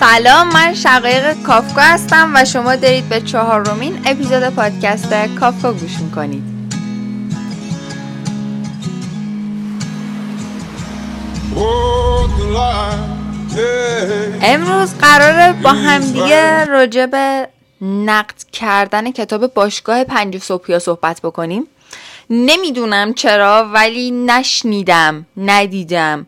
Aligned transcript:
سلام 0.00 0.48
من 0.48 0.74
شقایق 0.74 1.42
کافکا 1.42 1.80
هستم 1.80 2.32
و 2.34 2.44
شما 2.44 2.76
دارید 2.76 3.08
به 3.08 3.20
چهارمین 3.20 3.98
اپیزود 4.04 4.48
پادکست 4.48 5.14
کافکا 5.40 5.72
گوش 5.72 5.98
می‌کنید. 5.98 6.42
امروز 14.42 14.94
قراره 14.94 15.52
با 15.62 15.70
همدیگه 15.70 16.64
راجع 16.64 17.06
به 17.06 17.48
نقد 17.80 18.34
کردن 18.52 19.10
کتاب 19.10 19.54
باشگاه 19.54 20.04
پنج 20.04 20.38
صبحی 20.38 20.78
صحبت 20.78 21.20
بکنیم. 21.20 21.64
نمی‌دونم 22.30 23.14
چرا 23.14 23.70
ولی 23.72 24.10
نشنیدم 24.10 25.26
ندیدم. 25.36 26.26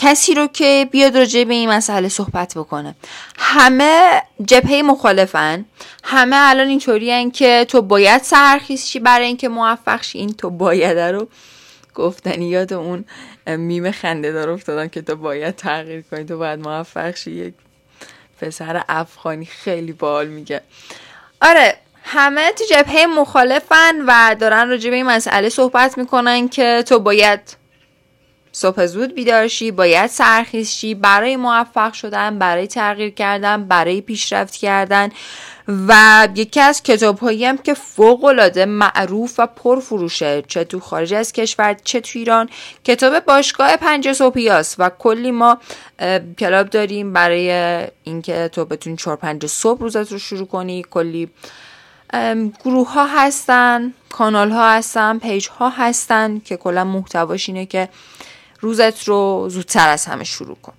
کسی 0.00 0.34
رو 0.34 0.46
که 0.46 0.88
بیاد 0.90 1.18
راجع 1.18 1.44
به 1.44 1.54
این 1.54 1.70
مسئله 1.70 2.08
صحبت 2.08 2.54
بکنه. 2.56 2.94
همه 3.38 4.22
جبهه 4.46 4.82
مخالفن. 4.82 5.64
همه 6.04 6.36
الان 6.38 6.68
اینطوری 6.68 7.30
که 7.30 7.66
تو 7.68 7.82
باید 7.82 8.22
سرخیز 8.22 8.86
شی 8.86 9.00
برای 9.00 9.26
اینکه 9.26 9.48
موفق 9.48 10.02
شی. 10.02 10.18
این 10.18 10.32
تو 10.32 10.50
باید 10.50 10.98
رو 10.98 11.28
گفتنی 11.94 12.48
یاد 12.48 12.72
اون 12.72 13.04
میم 13.46 13.90
خنده 13.90 14.32
دار 14.32 14.50
افتادم 14.50 14.88
که 14.88 15.02
تو 15.02 15.16
باید 15.16 15.56
تغییر 15.56 16.04
کنی. 16.10 16.24
تو 16.24 16.38
باید 16.38 16.60
موفق 16.60 17.16
شی. 17.16 17.30
یک 17.30 17.54
پسر 18.40 18.82
افغانی 18.88 19.46
خیلی 19.46 19.92
بال 19.92 20.26
میگه. 20.26 20.60
آره 21.42 21.76
همه 22.02 22.52
تو 22.52 22.64
جبهه 22.70 23.06
مخالفن 23.06 24.04
و 24.06 24.36
دارن 24.40 24.68
راجع 24.68 24.90
به 24.90 24.96
این 24.96 25.06
مسئله 25.06 25.48
صحبت 25.48 25.98
می‌کنن 25.98 26.48
که 26.48 26.84
تو 26.86 26.98
باید 26.98 27.57
صبح 28.52 28.86
زود 28.86 29.14
بیدارشی 29.14 29.70
باید 29.70 30.10
سحرخیز 30.10 30.84
برای 31.00 31.36
موفق 31.36 31.92
شدن 31.92 32.38
برای 32.38 32.66
تغییر 32.66 33.10
کردن 33.10 33.64
برای 33.64 34.00
پیشرفت 34.00 34.56
کردن 34.56 35.08
و 35.88 36.28
یکی 36.34 36.60
از 36.60 36.82
کتاب 36.82 37.22
هم 37.22 37.58
که 37.58 37.74
فوق 37.74 38.24
العاده 38.24 38.66
معروف 38.66 39.34
و 39.38 39.46
پرفروشه 39.46 40.42
چه 40.48 40.64
تو 40.64 40.80
خارج 40.80 41.14
از 41.14 41.32
کشور 41.32 41.76
چه 41.84 42.00
تو 42.00 42.18
ایران 42.18 42.48
کتاب 42.84 43.24
باشگاه 43.24 43.76
پنج 43.76 44.12
صبحی 44.12 44.48
هاست 44.48 44.76
و 44.78 44.90
کلی 44.98 45.30
ما 45.30 45.58
club 46.38 46.70
داریم 46.70 47.12
برای 47.12 47.50
اینکه 48.04 48.48
تو 48.52 48.64
بتونی 48.64 48.96
چهار 48.96 49.16
پنج 49.16 49.46
صبح 49.46 49.80
روزت 49.80 50.12
رو 50.12 50.18
شروع 50.18 50.46
کنی. 50.46 50.84
کلی 50.90 51.30
گروه 52.64 52.92
ها 52.92 53.06
هستن 53.06 53.92
کانال 54.10 54.50
ها 54.50 54.70
هستن 54.70 55.18
page 55.18 55.48
ها 55.48 55.68
هستن 55.68 56.38
که 56.44 56.56
کلا 56.56 56.84
محتواش 56.84 57.48
اینه 57.48 57.66
که 57.66 57.88
روزت 58.60 59.04
رو 59.08 59.48
زودتر 59.48 59.88
از 59.88 60.06
همه 60.06 60.24
شروع 60.24 60.56
کن. 60.62 60.72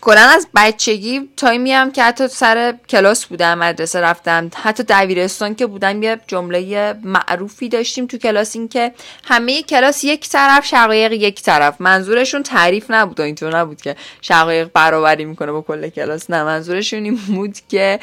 کلا 0.00 0.20
از 0.20 0.48
بچگی 0.54 1.28
تایمی 1.36 1.72
هم 1.72 1.92
که 1.92 2.02
حتی 2.02 2.28
سر 2.28 2.74
کلاس 2.88 3.26
بودم 3.26 3.58
مدرسه 3.58 4.00
رفتم 4.00 4.50
حتی 4.62 4.82
دبیرستان 4.82 5.54
که 5.54 5.66
بودم 5.66 6.02
یه 6.02 6.20
جمله 6.26 6.92
معروفی 7.02 7.68
داشتیم 7.68 8.06
تو 8.06 8.18
کلاس 8.18 8.56
این 8.56 8.68
که 8.68 8.92
همه 9.24 9.62
کلاس 9.62 10.04
یک 10.04 10.28
طرف 10.28 10.66
شقایق 10.66 11.12
یک 11.12 11.42
طرف. 11.42 11.80
منظورشون 11.80 12.42
تعریف 12.42 12.90
نبود 12.90 13.20
اینطور 13.20 13.58
نبود 13.58 13.80
که 13.82 13.96
شقایق 14.20 14.70
برابری 14.74 15.24
می‌کنه 15.24 15.52
با 15.52 15.62
کل 15.62 15.88
کلاس. 15.88 16.30
نه 16.30 16.44
منظورشون 16.44 17.04
این 17.04 17.16
بود 17.16 17.56
که 17.68 18.00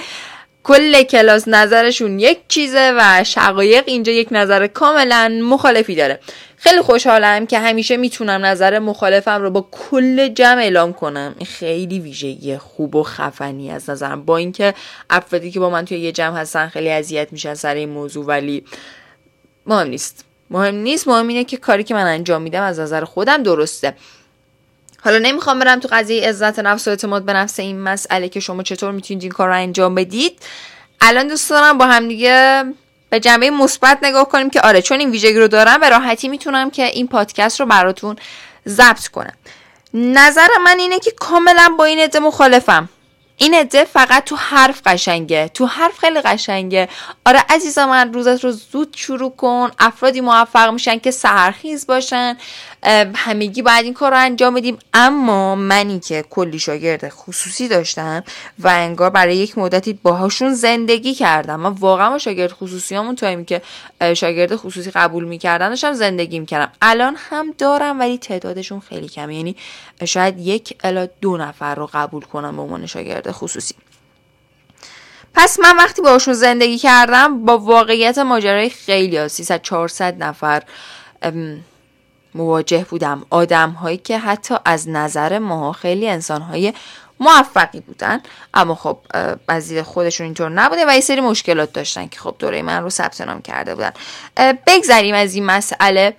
کل 0.66 1.04
کلاس 1.04 1.48
نظرشون 1.48 2.20
یک 2.20 2.40
چیزه 2.48 2.94
و 2.98 3.24
شقایق 3.24 3.84
اینجا 3.88 4.12
یک 4.12 4.28
نظر 4.32 4.68
کاملا 4.68 5.40
مخالفی 5.44 5.96
داره. 5.96 6.20
خیلی 6.58 6.82
خوشحالم 6.82 7.48
که 7.48 7.60
همیشه 7.60 7.98
می‌تونم 7.98 8.46
نظر 8.46 8.80
مخالفم 8.80 9.42
رو 9.42 9.50
با 9.50 9.68
کل 9.72 10.28
جمع 10.28 10.62
اعلام 10.62 10.94
کنم. 10.94 11.36
این 11.38 11.46
خیلی 11.46 12.00
ویژگی 12.00 12.58
خوب 12.58 12.96
و 12.96 13.04
خفنی 13.04 13.72
از 13.72 13.90
نظرم. 13.90 14.26
با 14.26 14.38
اینکه 14.38 14.74
افرادی 15.10 15.52
که 15.52 15.60
با 15.60 15.70
من 15.70 15.86
توی 15.86 16.00
یه 16.00 16.12
جمع 16.12 16.38
هستن 16.38 16.68
خیلی 16.68 16.90
اذیت 16.90 17.32
میشن 17.32 17.54
سر 17.54 17.76
این 17.76 17.90
موضوع 17.90 18.26
ولی 18.26 18.64
مهم 19.66 19.88
نیست. 19.88 20.26
مهم 20.50 20.76
نیست. 20.76 21.08
مهم 21.08 21.28
اینه 21.28 21.44
که 21.44 21.58
کاری 21.58 21.84
که 21.84 21.94
من 21.94 22.06
انجام 22.06 22.42
میدم 22.42 22.64
از 22.64 22.80
نظر 22.80 23.04
خودم 23.04 23.44
درسته. 23.44 23.94
حالا 25.06 25.18
نمی‌خوام 25.18 25.60
برم 25.60 25.80
تو 25.80 25.88
قضیه 25.92 26.30
عزت 26.30 26.60
نفس 26.60 26.88
و 26.88 26.90
اعتماد 26.90 27.26
به 27.26 27.34
نفس 27.34 27.60
این 27.60 27.80
مسئله 27.80 28.30
که 28.30 28.40
شما 28.40 28.64
چطور 28.64 28.92
می‌تونید 28.92 29.24
این 29.24 29.32
کار 29.32 29.48
رو 29.48 29.56
انجام 29.56 29.96
بدید. 29.96 30.40
الان 31.02 31.28
دوست 31.28 31.50
دارم 31.50 31.78
با 31.78 31.86
هم 31.86 32.08
دیگه 32.08 32.64
به 33.10 33.20
جنبه 33.20 33.50
مثبت 33.50 33.98
نگاه 34.02 34.30
کنیم 34.30 34.50
که 34.50 34.62
آره 34.62 34.82
چون 34.82 35.00
این 35.00 35.12
ویژگی 35.12 35.40
رو 35.40 35.48
دارم 35.48 35.80
به 35.80 35.90
راحتی 35.90 36.28
می‌تونم 36.28 36.70
که 36.70 36.86
این 36.86 37.08
پادکست 37.08 37.60
رو 37.60 37.66
براتون 37.66 38.16
ضبط 38.68 39.08
کنم. 39.08 39.34
نظر 39.94 40.48
من 40.66 40.80
اینه 40.80 41.00
که 41.00 41.12
کاملا 41.12 41.76
با 41.78 41.86
این 41.86 42.00
عده 42.00 42.20
مخالفم. 42.20 42.90
این 43.38 43.54
عده 43.54 43.84
فقط 43.84 44.24
تو 44.24 44.36
حرف 44.36 44.82
قشنگه. 44.86 45.52
تو 45.54 45.66
حرف 45.66 45.98
خیلی 45.98 46.22
قشنگه. 46.22 46.90
آره 47.26 47.46
عزیزم 47.50 47.86
من 47.86 48.14
روزت 48.14 48.44
رو 48.44 48.52
زود 48.52 48.94
شروع 48.98 49.36
کن. 49.36 49.72
افرادی 49.80 50.22
موفق 50.22 50.74
میشن 50.74 51.00
که 51.00 51.12
سهرخیز 51.12 51.88
باشن. 51.88 52.38
همگی 53.16 53.62
باید 53.62 53.86
این 53.86 53.94
کار 53.94 54.12
رو 54.12 54.18
انجام 54.18 54.54
بدیم. 54.54 54.78
اما 54.94 55.56
منی 55.56 56.00
که 56.00 56.26
کلی 56.30 56.60
شاگرد 56.60 57.10
خصوصی 57.10 57.68
داشتم 57.68 58.24
و 58.60 58.68
انگار 58.68 59.10
برای 59.10 59.38
یک 59.38 59.58
مدتی 59.58 59.94
باهاشون 59.94 60.54
زندگی 60.54 61.14
کردم. 61.14 61.60
من 61.60 61.70
واقعا 61.70 62.10
با 62.10 62.18
شاگرد 62.18 62.52
خصوصی 62.52 62.96
همون 62.96 63.16
تایمی 63.16 63.46
که 63.46 63.62
شاگرد 64.14 64.56
خصوصی 64.56 64.92
قبول 64.92 65.24
می‌کردن 65.24 65.70
داشتم 65.70 65.94
زندگی 65.94 66.40
می‌کردم. 66.40 66.72
الان 66.82 67.16
هم 67.30 67.54
دارم 67.58 68.00
ولی 68.00 68.18
تعدادشون 68.18 68.80
خیلی 68.80 69.08
کمه. 69.08 69.36
یعنی 69.36 69.56
شاید 70.06 70.40
یک 70.40 70.78
الا 70.84 71.08
دو 71.22 71.38
نفر 71.38 71.76
رو 71.76 71.90
قبول 71.94 72.22
کنم 72.22 72.56
به 72.56 72.62
عنوان 72.62 72.86
شاگرد 72.86 73.32
خصوصی. 73.32 73.76
پس 75.34 75.60
من 75.60 75.78
وقتی 75.78 76.02
باشون 76.02 76.34
زندگی 76.34 76.78
کردم 76.78 77.46
با 77.46 77.58
واقعیت 77.58 78.18
ماجرای 78.18 78.70
خیلی 78.70 79.18
ها 79.18 79.28
300 79.28 79.62
400 79.62 80.24
نفر 80.24 80.64
مواجه 82.36 82.86
بودم. 82.90 83.26
آدم 83.30 83.70
هایی 83.70 83.98
که 83.98 84.18
حتی 84.18 84.56
از 84.66 84.90
نظر 84.90 85.40
ما 85.40 85.72
خیلی 85.72 86.10
انسان 86.10 86.42
های 86.42 86.74
موفقی 87.20 87.80
بودن. 87.80 88.22
اما 88.54 88.76
خب 88.76 88.98
از 89.48 89.74
خودشون 89.74 90.26
اینطور 90.26 90.50
نبوده 90.50 90.86
و 90.88 90.94
یه 90.96 91.02
سری 91.02 91.22
مشکلات 91.22 91.74
داشتن 91.74 92.08
که 92.08 92.20
خب 92.20 92.36
دوره 92.40 92.62
من 92.62 92.84
رو 92.84 92.90
ثبت 92.90 93.22
نام 93.22 93.42
کرده 93.42 93.76
بودن. 93.76 93.92
بگذریم 94.68 95.16
از 95.16 95.36
این 95.36 95.46
مسئله. 95.46 96.16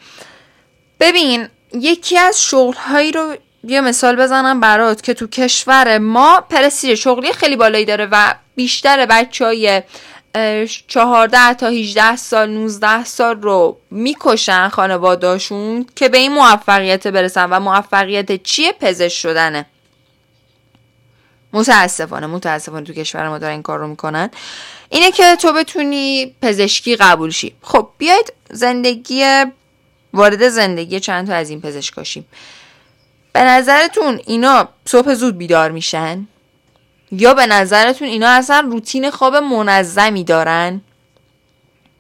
ببین 1.01 1.49
یکی 1.73 2.19
از 2.19 2.43
شغل 2.43 2.75
هایی 2.75 3.13
رو 3.13 3.37
بیا 3.65 3.81
مثال 3.81 4.17
بزنم 4.17 4.61
برات 4.61 5.03
که 5.03 5.15
تو 5.15 5.27
کشور 5.27 5.99
ما 5.99 6.41
پرستیژ 6.41 7.03
شغلی 7.03 7.33
خیلی 7.33 7.57
بالایی 7.57 7.85
داره 7.85 8.09
و 8.13 8.35
بیشتر 8.55 9.07
بچه 9.07 9.45
های 9.45 9.83
14 10.87 11.55
تا 11.55 11.67
18 11.67 12.17
سال 12.17 12.51
19 12.51 13.05
سال 13.05 13.43
رو 13.43 13.79
می‌کشن 13.91 14.69
خانواداشون 14.69 15.87
که 15.97 16.09
به 16.09 16.19
این 16.19 16.33
موفقیت 16.33 17.07
برسن. 17.07 17.51
و 17.51 17.61
موفقیت 17.61 18.43
چیه؟ 18.43 18.73
پزشک 18.73 19.19
شدنه. 19.19 19.67
متاسفانه 21.53 22.27
متاسفانه 22.27 22.85
تو 22.85 22.93
کشور 22.93 23.29
ما 23.29 23.39
دارن 23.39 23.53
این 23.53 23.63
کار 23.63 23.79
رو 23.79 23.87
می‌کنن. 23.87 24.31
اینه 24.89 25.11
که 25.11 25.37
تو 25.37 25.53
بتونی 25.53 26.35
پزشکی 26.43 26.97
قبول 26.97 27.31
شی. 27.31 27.55
خب 27.63 27.89
بیاید 27.99 28.33
زندگی 28.51 29.45
وارد 30.13 30.49
زندگی 30.49 31.01
چند 31.01 31.27
تا 31.27 31.35
از 31.35 31.51
این 31.51 31.61
پزشکاشیم. 31.61 32.27
به 33.33 33.41
نظرتون 33.41 34.21
اینا 34.27 34.69
صبح 34.85 35.15
زود 35.15 35.39
بیدار 35.39 35.71
میشن؟ 35.71 36.27
یا 37.11 37.35
به 37.35 37.47
نظرتون 37.47 38.09
اینا 38.09 38.29
اصلا 38.29 38.69
روتین 38.71 39.11
خواب 39.11 39.37
منظمی 39.37 40.25
دارن؟ 40.25 40.81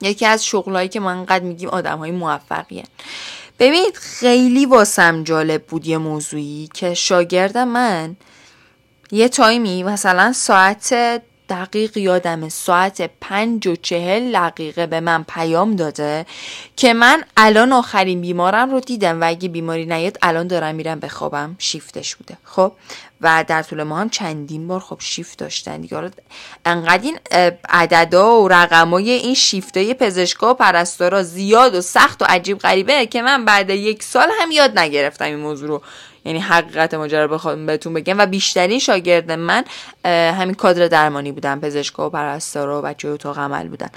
یکی 0.00 0.26
از 0.26 0.46
شغلهایی 0.46 0.88
که 0.88 1.00
ما 1.00 1.10
انقدر 1.10 1.44
میگیم 1.44 1.68
آدم 1.68 1.98
های 1.98 2.10
موفقی 2.10 2.82
ببینید 3.58 3.96
خیلی 3.96 4.66
واسم 4.66 5.24
جالب 5.24 5.66
بود 5.66 5.86
یه 5.86 5.98
موضوعی 5.98 6.68
که 6.74 6.94
شاگرد 6.94 7.58
من 7.58 8.16
یه 9.10 9.28
تایمی 9.28 9.82
مثلا 9.82 10.32
ساعت 10.32 10.94
دقیق 11.48 11.96
یادم 11.96 12.48
ساعت 12.48 13.10
پنج 13.20 13.66
و 13.66 13.76
چهل 13.76 14.32
دقیقه 14.32 14.86
به 14.86 15.00
من 15.00 15.24
پیام 15.28 15.76
داده 15.76 16.26
که 16.76 16.94
من 16.94 17.24
الان 17.36 17.72
آخرین 17.72 18.20
بیمارم 18.20 18.70
رو 18.70 18.80
دیدم 18.80 19.20
و 19.20 19.24
اگه 19.28 19.48
بیماری 19.48 19.86
نیاد 19.86 20.18
الان 20.22 20.46
دارم 20.46 20.74
میرم 20.74 21.00
به 21.00 21.08
خوابم 21.08 21.56
شیفتش 21.58 22.16
بوده. 22.16 22.36
خب؟ 22.44 22.72
و 23.20 23.44
در 23.48 23.62
طول 23.62 23.82
ما 23.82 23.98
هم 23.98 24.08
چندین 24.08 24.68
بار 24.68 24.80
خب 24.80 24.96
شیفت 25.00 25.38
داشتن 25.38 25.80
دیگه. 25.80 26.10
انقدر 26.64 27.02
این 27.02 27.18
عددا 27.68 28.40
و 28.40 28.48
رقمای 28.48 29.10
این 29.10 29.34
شیفتای 29.34 29.94
پزشکا 29.94 30.50
و 30.50 30.54
پرستارا 30.54 31.22
زیاد 31.22 31.74
و 31.74 31.80
سخت 31.80 32.22
و 32.22 32.24
عجیب 32.28 32.58
غریبه 32.58 33.06
که 33.06 33.22
من 33.22 33.44
بعد 33.44 33.70
یک 33.70 34.02
سال 34.02 34.28
هم 34.40 34.50
یاد 34.50 34.78
نگرفتم 34.78 35.24
این 35.24 35.36
موضوع 35.36 35.68
رو. 35.68 35.82
یعنی 36.26 36.38
حقیقت 36.38 36.94
ماجرا 36.94 37.28
بخوام 37.28 37.66
بهتون 37.66 37.94
بگم. 37.94 38.18
و 38.18 38.26
بیشترین 38.26 38.78
شاگرد 38.78 39.32
من 39.32 39.64
همین 40.04 40.54
کادر 40.54 40.88
درمانی 40.88 41.32
بودن 41.32 41.60
پزشکا 41.60 42.06
و 42.06 42.10
پرستارا 42.10 42.78
و 42.78 42.82
بچه 42.82 43.08
اتاق 43.08 43.38
عمل 43.38 43.68
بودن. 43.68 43.90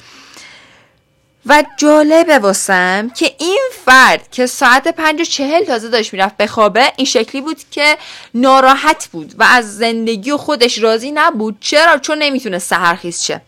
و 1.46 1.64
جالبه 1.78 2.40
واسم 2.40 3.12
که 3.16 3.36
این 3.40 3.62
فرد 3.86 4.32
که 4.32 4.46
ساعت 4.46 4.88
پنج 4.88 5.22
و 5.22 5.24
چهل 5.24 5.64
تازه 5.66 5.88
داشت 5.88 6.14
می‌رفت 6.14 6.38
بخوابه 6.38 6.94
این 6.96 7.06
شکلی 7.06 7.42
بود 7.42 7.58
که 7.72 7.98
ناراحت 8.34 9.10
بود 9.12 9.36
و 9.38 9.44
از 9.44 9.78
زندگی 9.78 10.32
و 10.32 10.38
خودش 10.38 10.78
راضی 10.78 11.12
نبود. 11.12 11.58
چرا؟ 11.60 11.98
چون 11.98 12.18
نمی‌تونه 12.18 12.60
سهرخیز 12.60 13.22
شه. 13.24 13.42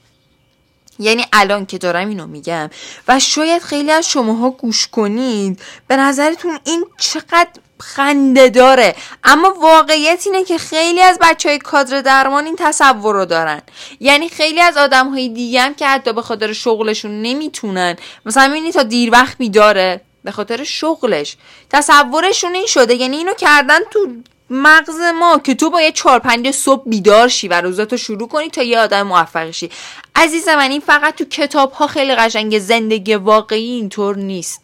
یعنی 0.99 1.25
الان 1.33 1.65
که 1.65 1.77
دارم 1.77 2.09
اینو 2.09 2.27
میگم. 2.27 2.69
و 3.07 3.19
شاید 3.19 3.61
خیلی 3.61 3.91
از 3.91 4.09
شماها 4.09 4.49
گوش 4.49 4.87
کنید 4.87 5.61
به 5.87 5.95
نظرتون 5.97 6.59
این 6.63 6.85
چقدر 6.99 7.49
خنده 7.81 8.49
داره. 8.49 8.95
اما 9.23 9.53
واقعیت 9.61 10.23
اینه 10.25 10.43
که 10.43 10.57
خیلی 10.57 11.01
از 11.01 11.17
بچه 11.21 11.49
های 11.49 11.59
کادر 11.59 12.01
درمان 12.01 12.45
این 12.45 12.55
تصور 12.59 13.15
رو 13.15 13.25
دارن. 13.25 13.61
یعنی 13.99 14.29
خیلی 14.29 14.61
از 14.61 14.77
آدم 14.77 15.09
های 15.09 15.29
دیگه 15.29 15.61
هم 15.61 15.73
که 15.73 15.87
حتی 15.87 16.13
به 16.13 16.21
خاطر 16.21 16.53
شغلشون 16.53 17.21
نمی‌تونن. 17.21 17.95
مثلا 18.25 18.47
می‌بینی 18.47 18.71
تا 18.71 18.83
دیر 18.83 19.11
وقت 19.11 19.35
میداره 19.39 20.01
به 20.23 20.31
خاطر 20.31 20.63
شغلش. 20.63 21.37
تصورشون 21.69 22.55
این 22.55 22.65
شده 22.65 22.95
یعنی 22.95 23.17
اینو 23.17 23.33
کردن 23.33 23.79
تو 23.91 24.07
مغز 24.49 24.99
ما 25.19 25.39
که 25.39 25.55
تو 25.55 25.69
باید 25.69 25.93
چهار 25.93 26.19
پنج 26.19 26.51
صبح 26.51 26.83
بیدار 26.85 27.27
شی 27.27 27.47
و 27.47 27.61
روزاتو 27.61 27.97
شروع 27.97 28.27
کنی 28.27 28.49
تا 28.49 28.63
یه 28.63 28.79
آدم 28.79 29.01
موفق 29.01 29.51
شی. 29.51 29.69
عزیز 30.15 30.47
من 30.47 30.71
این 30.71 30.81
فقط 30.81 31.15
تو 31.15 31.25
کتاب 31.25 31.71
ها 31.71 31.87
خیلی 31.87 32.15
قشنگ 32.15 32.59
زندگی 32.59 33.15
واقعی 33.15 33.71
اینطور 33.71 34.15
نیست. 34.17 34.61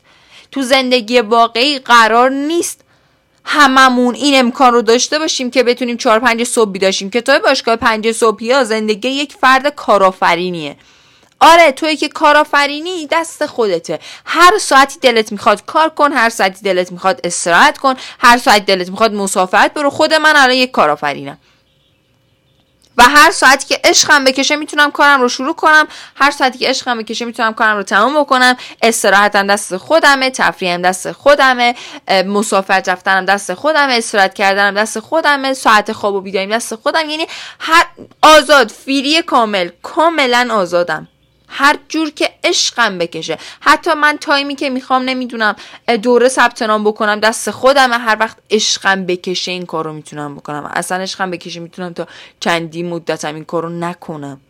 تو 0.52 0.62
زندگی 0.62 1.20
واقعی 1.20 1.80
قرار 1.80 2.30
نیست 2.30 2.82
هممون 3.50 4.16
این 4.16 4.40
امکان 4.40 4.74
رو 4.74 4.82
داشته 4.82 5.20
باشیم 5.20 5.52
که 5.52 5.64
بتونیم 5.64 5.98
چهار 5.98 6.20
پنج 6.20 6.44
صبح 6.44 6.78
داشتیم 6.78 7.10
کتاب 7.10 7.42
باشگاه 7.42 7.76
پنج 7.76 8.12
صبحی 8.12 8.52
ها 8.52 8.64
زندگی 8.64 9.10
یک 9.10 9.34
فرد 9.42 9.68
کارآفرینیه. 9.68 10.76
آره 11.40 11.72
توی 11.72 11.96
که 11.96 12.08
کارآفرینی 12.08 13.08
دست 13.12 13.46
خودته. 13.46 14.00
هر 14.26 14.58
ساعتی 14.58 15.00
دلت 15.00 15.32
می‌خواد 15.32 15.66
کار 15.66 15.90
کن 15.90 16.14
هر 16.14 16.30
ساعتی 16.30 16.62
دلت 16.62 16.92
می‌خواد 16.92 17.22
استراحت 17.24 17.78
کن 17.78 17.96
هر 18.20 18.38
ساعتی 18.38 18.66
دلت 18.66 18.90
می‌خواد 18.90 19.14
مسافرت 19.14 19.74
برو. 19.74 19.90
خود 19.90 20.14
من 20.14 20.34
الان 20.36 20.56
یک 20.56 20.72
کارآفرینم. 20.72 21.38
و 22.98 23.04
هر 23.04 23.32
ساعتی 23.32 23.68
که 23.68 23.82
عشقم 23.84 24.24
بکشه 24.24 24.56
می‌تونم 24.56 24.92
کارم 24.92 25.22
رو 25.22 25.30
شروع 25.30 25.56
کنم. 25.56 25.88
هر 26.16 26.32
ساعتی 26.32 26.60
که 26.60 26.70
عشقم 26.70 26.98
بکشه 26.98 27.26
می‌تونم 27.26 27.54
کارم 27.54 27.78
رو 27.78 27.84
تمام 27.84 28.20
بکنم. 28.20 28.58
استراحتم 28.82 29.48
دست 29.48 29.78
خودمه 29.78 30.30
تفریحم 30.30 30.82
دست 30.82 31.12
خودمه 31.12 31.76
مسافرت 32.26 32.90
رفتنم 32.90 33.26
دست 33.26 33.54
خودمه 33.54 33.94
استراحت 33.94 34.34
کردنم 34.34 34.82
دست 34.82 35.00
خودمه 35.00 35.54
ساعت 35.54 35.92
خواب 35.92 36.16
و 36.16 36.22
بیداریم 36.22 36.56
دست 36.56 36.76
خودم. 36.76 37.10
یعنی 37.10 37.28
هر 37.60 37.86
آزاد 38.22 38.72
فیری 38.72 39.22
کامل 39.22 39.70
کاملا 39.84 40.48
آزادم. 40.52 41.08
هر 41.58 41.80
جور 41.90 42.10
که 42.10 42.30
عشقم 42.44 42.98
بکشه. 42.98 43.38
حتی 43.60 43.94
من 43.94 44.18
تایمی 44.18 44.56
که 44.56 44.70
می‌خوام 44.70 45.02
نمی‌دونم 45.02 45.56
دوره 46.04 46.28
ثبت 46.30 46.62
نام 46.62 46.84
بکنم 46.84 47.20
دست 47.20 47.52
خودم 47.52 47.94
هر 47.94 48.18
وقت 48.20 48.38
عشقم 48.52 49.06
بکشه 49.06 49.52
این 49.52 49.66
کارو 49.66 49.94
می‌تونم 49.94 50.36
بکنم. 50.36 50.72
اصلا 50.74 50.98
عشقم 50.98 51.32
بکشه 51.32 51.60
می‌تونم 51.60 51.94
تا 51.94 52.08
چندی 52.40 52.84
مدتم 52.84 53.36
این 53.36 53.46
کارو 53.46 53.70
نکنم. 53.70 54.42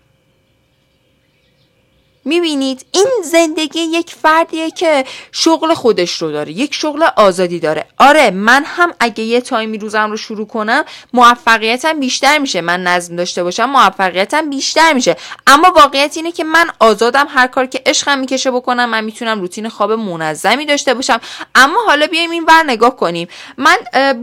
می‌بینید 2.28 2.86
این 2.92 3.08
زندگی 3.24 3.80
یک 3.80 4.14
فردیه 4.22 4.72
که 4.72 5.06
شغل 5.32 5.74
خودش 5.74 6.12
رو 6.22 6.32
داره 6.32 6.52
یک 6.52 6.76
شغل 6.76 7.04
آزادی 7.16 7.60
داره. 7.60 7.86
آره 7.98 8.32
من 8.32 8.64
هم 8.66 8.94
اگه 9.00 9.24
یه 9.24 9.42
تایمی 9.42 9.78
روزم 9.78 10.12
رو 10.12 10.18
شروع 10.18 10.48
کنم 10.48 10.84
موفقیتم 11.14 12.00
بیشتر 12.00 12.38
میشه. 12.38 12.62
من 12.62 12.84
نظم 12.84 13.16
داشته 13.16 13.44
باشم 13.44 13.66
موفقیتم 13.66 14.50
بیشتر 14.50 14.94
میشه. 14.94 15.16
اما 15.48 15.72
واقعیت 15.76 16.18
اینه 16.18 16.32
که 16.32 16.44
من 16.44 16.70
آزادم 16.80 17.28
هر 17.30 17.48
کار 17.48 17.66
که 17.66 17.82
عشقم 17.86 18.20
می‌کشه 18.20 18.52
بکنم 18.52 18.90
من 18.90 19.04
می‌تونم 19.04 19.42
روتین 19.42 19.70
خواب 19.70 19.92
منظمی 19.92 20.66
داشته 20.66 20.94
باشم. 20.94 21.20
اما 21.56 21.80
حالا 21.86 22.08
بیایم 22.08 22.32
این 22.32 22.44
ور 22.44 22.64
نگاه 22.68 22.96
کنیم. 22.96 23.28
من 23.58 23.78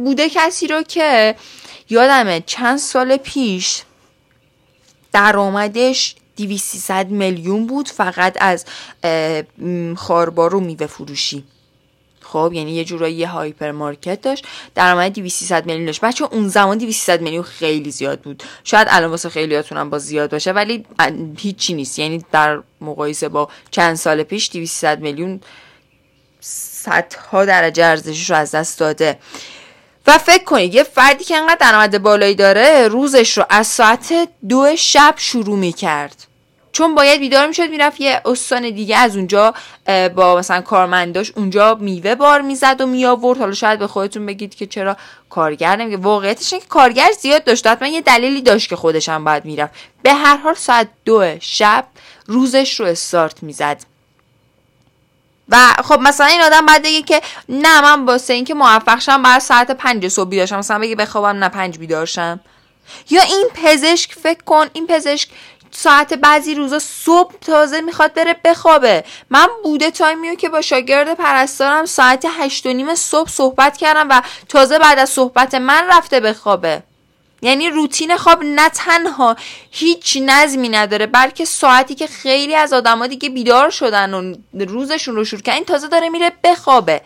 بوده 0.05 0.29
کسی 0.29 0.67
رو 0.67 0.83
که 0.83 1.35
یادمه 1.91 2.43
چند 2.47 2.79
سال 2.79 3.17
پیش 3.17 3.83
درآمدش 5.13 6.17
200 6.37 6.91
میلیون 6.91 7.67
بود 7.67 7.89
فقط 7.89 8.37
از 8.41 8.65
خاربار 9.97 10.55
و 10.55 10.61
میوه 10.61 10.87
فروشی. 10.87 11.45
خب 12.21 12.51
یعنی 12.55 12.73
یه 12.73 12.85
جورایی 12.85 13.15
یه 13.15 13.29
هایپر 13.29 13.71
مارکت 13.71 14.21
داشت. 14.21 14.47
درآمد 14.75 15.13
200 15.13 15.53
میلیون 15.53 15.85
داشت. 15.85 16.01
بچه 16.01 16.25
اون 16.25 16.49
زمان 16.49 16.79
200 16.79 17.21
میلیون 17.21 17.43
خیلی 17.43 17.91
زیاد 17.91 18.21
بود. 18.21 18.43
شاید 18.65 18.87
الان 18.91 19.11
واسه 19.11 19.29
خیلیاتون 19.29 19.79
هم 19.79 19.91
با 19.91 19.99
زیاد 19.99 20.31
باشه 20.31 20.53
ولی 20.53 20.87
هیچی 21.39 21.75
نیست. 21.75 21.99
یعنی 21.99 22.25
در 22.33 22.63
مقایسه 22.81 23.29
با 23.29 23.49
چند 23.71 23.95
سال 23.95 24.23
پیش 24.23 24.51
200 24.51 24.85
میلیون 24.85 25.41
صدها 26.41 27.45
درجه 27.45 27.85
ارزشش 27.85 28.31
رو 28.31 28.37
از 28.37 28.51
دست 28.51 28.79
داده. 28.79 29.19
و 30.07 30.19
فکر 30.19 30.45
کنید 30.45 30.75
یه 30.75 30.83
فردی 30.83 31.25
که 31.25 31.37
انقدر 31.37 31.57
درآمد 31.61 32.03
بالایی 32.03 32.35
داره 32.35 32.89
روزش 32.89 33.39
رو 33.39 33.45
از 33.51 33.67
ساعت 33.67 34.15
دو 34.49 34.77
شب 34.77 35.15
شروع 35.17 35.59
می‌کرد. 35.59 36.27
چون 36.73 36.95
باید 36.95 37.21
بیدار 37.21 37.47
می‌شد 37.47 37.71
می‌رفت 37.71 38.01
یه 38.01 38.23
استان 38.25 38.71
دیگه 38.71 38.97
از 38.97 39.17
اونجا 39.17 39.55
با 40.15 40.37
مثلا 40.37 40.61
کارمنداش 40.61 41.33
اونجا 41.37 41.75
میوه 41.75 42.15
بار 42.15 42.41
می‌زد 42.41 42.81
و 42.81 42.87
میآورد. 42.87 43.39
حالا 43.39 43.55
شاید 43.55 43.79
به 43.79 43.87
خودتون 43.87 44.27
بگید 44.27 44.55
که 44.55 44.67
چرا 44.67 44.97
کارگر 45.31 45.77
نمیگه. 45.77 45.97
واقعیتش 45.97 46.51
که 46.51 46.61
کارگر 46.69 47.11
زیاد 47.21 47.45
داشت. 47.45 47.67
حتما 47.67 47.89
یه 47.89 48.01
دلیلی 48.01 48.43
داشت 48.43 48.69
که 48.69 48.77
خودش 48.77 49.09
هم 49.09 49.25
باید 49.25 49.45
می‌رفت. 49.45 49.73
به 50.03 50.13
هر 50.13 50.37
حال 50.37 50.55
ساعت 50.55 50.89
دو 51.05 51.37
شب 51.41 51.87
روزش 52.27 52.81
رو 52.81 52.87
استارت 52.87 53.43
می‌زد. 53.43 53.94
و 55.49 55.75
خب 55.85 56.01
مثلا 56.01 56.27
این 56.27 56.43
آدم 56.43 56.67
بعد 56.67 56.83
بگه 56.83 57.03
که 57.03 57.21
نه 57.49 57.81
من 57.81 58.05
واسه 58.05 58.35
اینکه 58.35 58.55
موفق 58.55 58.99
شم 58.99 59.23
بعد 59.23 59.41
ساعت 59.41 59.71
پنج 59.71 60.09
صبح 60.09 60.29
بیدارشم 60.29 60.59
مثلا 60.59 60.79
بگه 60.79 60.97
بخوابم 60.97 61.45
نه 61.45 61.49
پنج 61.49 61.79
بیدارشم 61.79 62.41
یا 63.11 63.23
این 63.23 63.49
پزشک 63.55 64.13
فکر 64.13 64.43
کن 64.45 64.67
این 64.73 64.87
پزشک 64.87 65.29
ساعت 65.71 66.15
بعضی 66.15 66.55
روزا 66.55 66.79
صبح 66.79 67.35
تازه 67.41 67.81
می‌خواد 67.81 68.15
بره 68.15 68.37
بخوابه. 68.45 69.05
من 69.31 69.49
بوده 69.65 69.91
تایمیو 69.91 70.35
که 70.35 70.49
با 70.49 70.61
شاگرد 70.61 71.15
پرستارم 71.15 71.87
ساعت 71.87 72.27
هشت 72.39 72.67
و 72.67 72.73
نیم 72.73 72.95
صبح 72.95 73.31
صحبت 73.31 73.77
کردم 73.77 74.07
و 74.11 74.23
تازه 74.49 74.79
بعد 74.79 74.99
از 74.99 75.11
صحبت 75.11 75.55
من 75.55 75.85
رفته 75.89 76.21
بخوابه. 76.21 76.83
یعنی 77.45 77.71
روتین 77.71 78.17
خواب 78.17 78.43
نه 78.45 78.69
تنها 78.69 79.37
هیچ 79.71 80.19
نظمی 80.23 80.69
نداره 80.69 81.07
بلکه 81.07 81.45
ساعتی 81.45 81.95
که 81.95 82.07
خیلی 82.07 82.55
از 82.55 82.73
آدما 82.73 83.07
دیگه 83.07 83.29
بیدار 83.29 83.71
شدن 83.71 84.15
و 84.15 84.35
روزشون 84.53 85.17
رو 85.17 85.25
شروع 85.25 85.43
کردن 85.43 85.65
تازه 85.65 85.89
داره 85.89 86.09
میره 86.09 86.33
بخوابه 86.45 87.01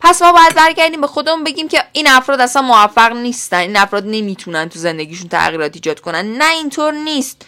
پس 0.00 0.22
ما 0.22 0.32
باید 0.32 0.54
برگردیم 0.54 1.00
به 1.00 1.06
خودمون 1.06 1.44
بگیم 1.44 1.68
که 1.68 1.84
این 1.92 2.08
افراد 2.08 2.40
اصلا 2.40 2.62
موفق 2.62 3.12
نیستن 3.12 3.56
این 3.56 3.76
افراد 3.76 4.06
نمی‌تونن 4.06 4.68
تو 4.68 4.78
زندگیشون 4.78 5.28
تغییرات 5.28 5.74
ایجاد 5.74 6.00
کنن. 6.00 6.38
نه 6.38 6.50
اینطور 6.50 6.92
نیست. 6.92 7.46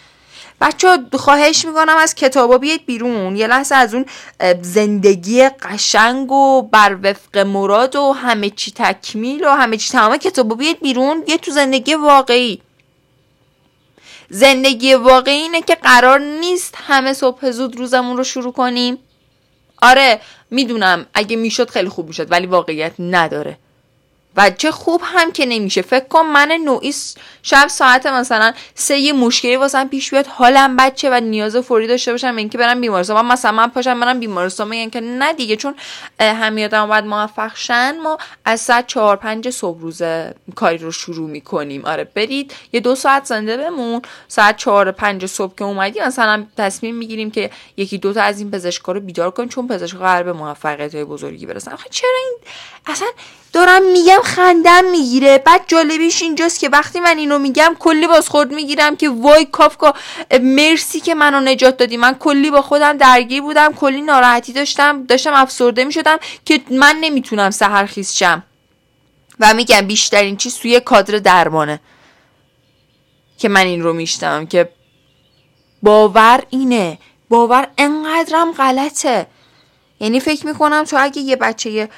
بچه 0.65 0.97
خواهش 1.13 1.65
می‌کنم 1.65 1.97
از 1.97 2.15
کتابا 2.15 2.57
بیاید 2.57 2.85
بیرون. 2.85 3.35
یه 3.35 3.47
لحظه 3.47 3.75
از 3.75 3.93
اون 3.93 4.05
زندگی 4.61 5.49
قشنگ 5.49 6.31
و 6.31 6.61
بر 6.61 6.97
وفق 7.03 7.37
مراد 7.37 7.95
و 7.95 8.11
همه 8.11 8.49
چی 8.49 8.71
تکمیل 8.71 9.45
و 9.45 9.49
همه 9.49 9.77
چی 9.77 9.89
تمام. 9.91 10.17
کتابا 10.17 10.55
بیاید 10.55 10.79
بیرون. 10.79 11.21
بیاید 11.21 11.41
تو 11.41 11.51
زندگی 11.51 11.93
واقعی. 11.93 12.61
زندگی 14.29 14.93
واقعی 14.93 15.35
اینه 15.35 15.61
که 15.61 15.75
قرار 15.75 16.19
نیست 16.19 16.73
همه 16.77 17.13
صبح 17.13 17.51
زود 17.51 17.75
روزمون 17.75 18.17
رو 18.17 18.23
شروع 18.23 18.53
کنیم. 18.53 18.97
آره 19.81 20.21
می‌دونم 20.51 21.05
اگه 21.13 21.35
می‌شد 21.35 21.69
خیلی 21.69 21.89
خوب 21.89 22.07
می‌شد 22.07 22.31
ولی 22.31 22.47
واقعیت 22.47 22.93
نداره. 22.99 23.57
و 24.37 24.49
چه 24.49 24.71
خوب 24.71 25.01
هم 25.03 25.31
که 25.31 25.45
نمیشه. 25.45 25.81
فکر 25.81 26.05
کن 26.05 26.25
من 26.25 26.51
نوعی 26.51 26.93
شب 27.43 27.67
ساعت 27.67 28.05
مثلا 28.05 28.53
سه 28.75 28.97
یه 28.97 29.13
مشکلی 29.13 29.55
واسم 29.55 29.87
پیش 29.87 30.11
بیاد 30.11 30.27
حالم 30.27 30.75
بچه 30.75 31.09
و 31.09 31.19
نیاز 31.19 31.57
فوری 31.57 31.87
داشته 31.87 32.11
باشم 32.11 32.35
اینکه 32.35 32.57
برم 32.57 32.81
بیمارستان. 32.81 33.25
من 33.25 33.33
مثلا 33.33 33.51
من 33.51 33.67
پاشم 33.67 33.99
برم 33.99 34.19
بیمارستان 34.19 34.67
میگن 34.67 34.89
که 34.89 35.01
نه 35.01 35.33
دیگه 35.33 35.55
چون 35.55 35.75
همه 36.19 36.65
آدم 36.65 36.87
باید 36.87 37.05
موفق 37.05 37.51
شن 37.55 37.97
ما 38.03 38.17
از 38.45 38.61
ساعت 38.61 38.87
چهار 38.87 39.15
پنج 39.15 39.49
صبح 39.49 39.81
روز 39.81 40.01
کاری 40.55 40.77
رو 40.77 40.91
شروع 40.91 41.29
می‌کنیم. 41.29 41.85
آره 41.85 42.03
برید 42.03 42.53
یه 42.73 42.79
دو 42.79 42.95
ساعت 42.95 43.25
زنده 43.25 43.57
بمون. 43.57 44.01
ساعت 44.27 44.57
چهار 44.57 44.91
پنج 44.91 45.25
صبح 45.25 45.55
که 45.55 45.63
اومدی 45.63 45.99
مثلا 45.99 46.45
تصمیم 46.57 46.95
می‌گیریم 46.95 47.31
که 47.31 47.51
یکی 47.77 47.97
دوتا 47.97 48.21
از 48.21 48.39
این 48.39 48.51
پزشکا 48.51 48.91
رو 48.91 48.99
بیدار 48.99 49.31
کن 49.31 49.47
چون 49.47 49.67
پزشکا 49.67 49.99
قرار 49.99 50.23
به 50.23 50.33
موفقیت 50.33 50.95
های 50.95 51.03
بزرگی 51.03 51.45
برسن. 51.45 51.71
آخه 51.71 51.89
چرا 51.89 52.19
این 52.23 52.37
اصلا 52.87 53.07
دارم 53.55 53.91
میگم 53.91 54.19
خندم 54.23 54.85
می‌گیره. 54.91 55.37
بعد 55.37 55.61
جالبیش 55.67 56.21
اینجاست 56.21 56.59
که 56.59 56.69
وقتی 56.69 56.99
من 56.99 57.17
اینو 57.17 57.39
میگم 57.39 57.75
کلی 57.79 58.07
باز 58.07 58.29
خود 58.29 58.51
می‌گیرم 58.51 58.95
که 58.95 59.09
وای 59.09 59.45
کافکا 59.45 59.93
مرسی 60.41 60.99
که 60.99 61.15
منو 61.15 61.39
نجات 61.39 61.77
دادی. 61.77 61.97
من 61.97 62.13
کلی 62.13 62.51
با 62.51 62.61
خودم 62.61 62.97
درگیر 62.97 63.41
بودم 63.41 63.73
کلی 63.73 64.01
ناراحتی 64.01 64.53
داشتم 64.53 65.03
داشتم 65.03 65.33
افسرده 65.33 65.83
می‌شدم 65.83 66.17
که 66.45 66.61
من 66.71 66.95
نمی‌تونم 67.01 67.49
سهرخیز 67.49 68.13
شم. 68.13 68.43
و 69.39 69.53
میگم 69.53 69.81
بیشترین 69.81 70.37
چیز 70.37 70.57
توی 70.57 70.79
کادر 70.79 71.17
درمانه 71.17 71.79
که 73.37 73.49
من 73.49 73.65
این 73.65 73.83
رو 73.83 73.93
میشتم 73.93 74.45
که 74.45 74.69
باور 75.83 76.43
اینه. 76.49 76.97
باور 77.29 77.67
انقدرم 77.77 78.51
غلطه. 78.51 79.27
یعنی 79.99 80.19
فکر 80.19 80.47
می‌کنم 80.47 80.83
تو 80.83 80.97
اگه 80.99 81.21
یه 81.21 81.35
بچه 81.35 81.89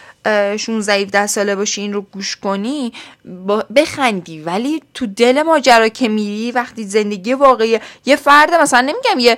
16 0.57 0.93
17 0.93 1.27
ساله 1.27 1.55
باشی 1.55 1.81
این 1.81 1.93
رو 1.93 2.01
گوش 2.01 2.35
کنی 2.35 2.93
بخندی. 3.75 4.41
ولی 4.41 4.83
تو 4.93 5.05
دل 5.05 5.41
ماجرا 5.41 5.87
که 5.87 6.07
میری 6.07 6.51
وقتی 6.51 6.83
زندگی 6.83 7.33
واقعی 7.33 7.79
یه 8.05 8.15
فرد 8.15 8.53
مثلا 8.53 8.81
نمیگم 8.81 9.19
یه 9.19 9.37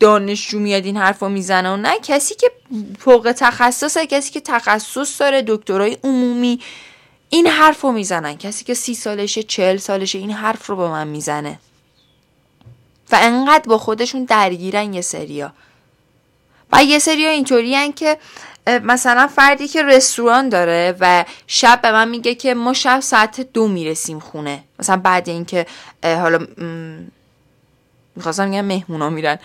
دانشجو 0.00 0.58
میاد 0.58 0.84
این 0.84 0.96
حرف 0.96 1.22
رو 1.22 1.28
می‌زنه 1.28 1.70
و 1.70 1.76
نه 1.76 1.98
کسی 2.02 2.34
که 2.34 2.50
فوق 2.98 3.34
تخصصه 3.36 4.06
کسی 4.06 4.30
که 4.30 4.40
تخصص 4.40 5.20
داره 5.20 5.44
دکترای 5.46 5.96
عمومی 6.04 6.60
این 7.30 7.46
حرف 7.46 7.80
رو 7.80 7.92
می‌زنن. 7.92 8.36
کسی 8.36 8.64
که 8.64 8.74
سی 8.74 8.94
سالشه 8.94 9.42
چل 9.42 9.76
سالشه 9.76 10.18
این 10.18 10.30
حرف 10.30 10.66
رو 10.66 10.76
به 10.76 10.88
من 10.88 11.06
می‌زنه. 11.08 11.58
و 13.12 13.18
انقدر 13.20 13.68
با 13.68 13.78
خودشون 13.78 14.24
درگیرن 14.24 14.94
یه 14.94 15.00
سریا. 15.00 15.52
و 16.72 16.84
یه 16.84 16.98
سریا 16.98 17.30
اینطوری 17.30 17.92
که 17.92 18.18
مثلا 18.66 19.26
فردی 19.26 19.68
که 19.68 19.82
رستوران 19.82 20.48
داره 20.48 20.96
و 21.00 21.24
شب 21.46 21.80
به 21.82 21.92
من 21.92 22.08
میگه 22.08 22.34
که 22.34 22.54
ما 22.54 22.72
شب 22.72 23.00
ساعت 23.00 23.40
دو 23.40 23.68
می‌رسیم 23.68 24.18
خونه. 24.18 24.64
مثلا 24.78 24.96
بعد 24.96 25.28
اینکه 25.28 25.66
حالا 26.04 26.46
می‌خواستم 28.16 28.48
میگم 28.48 28.64
مهمونا 28.64 29.10
میرن. 29.10 29.38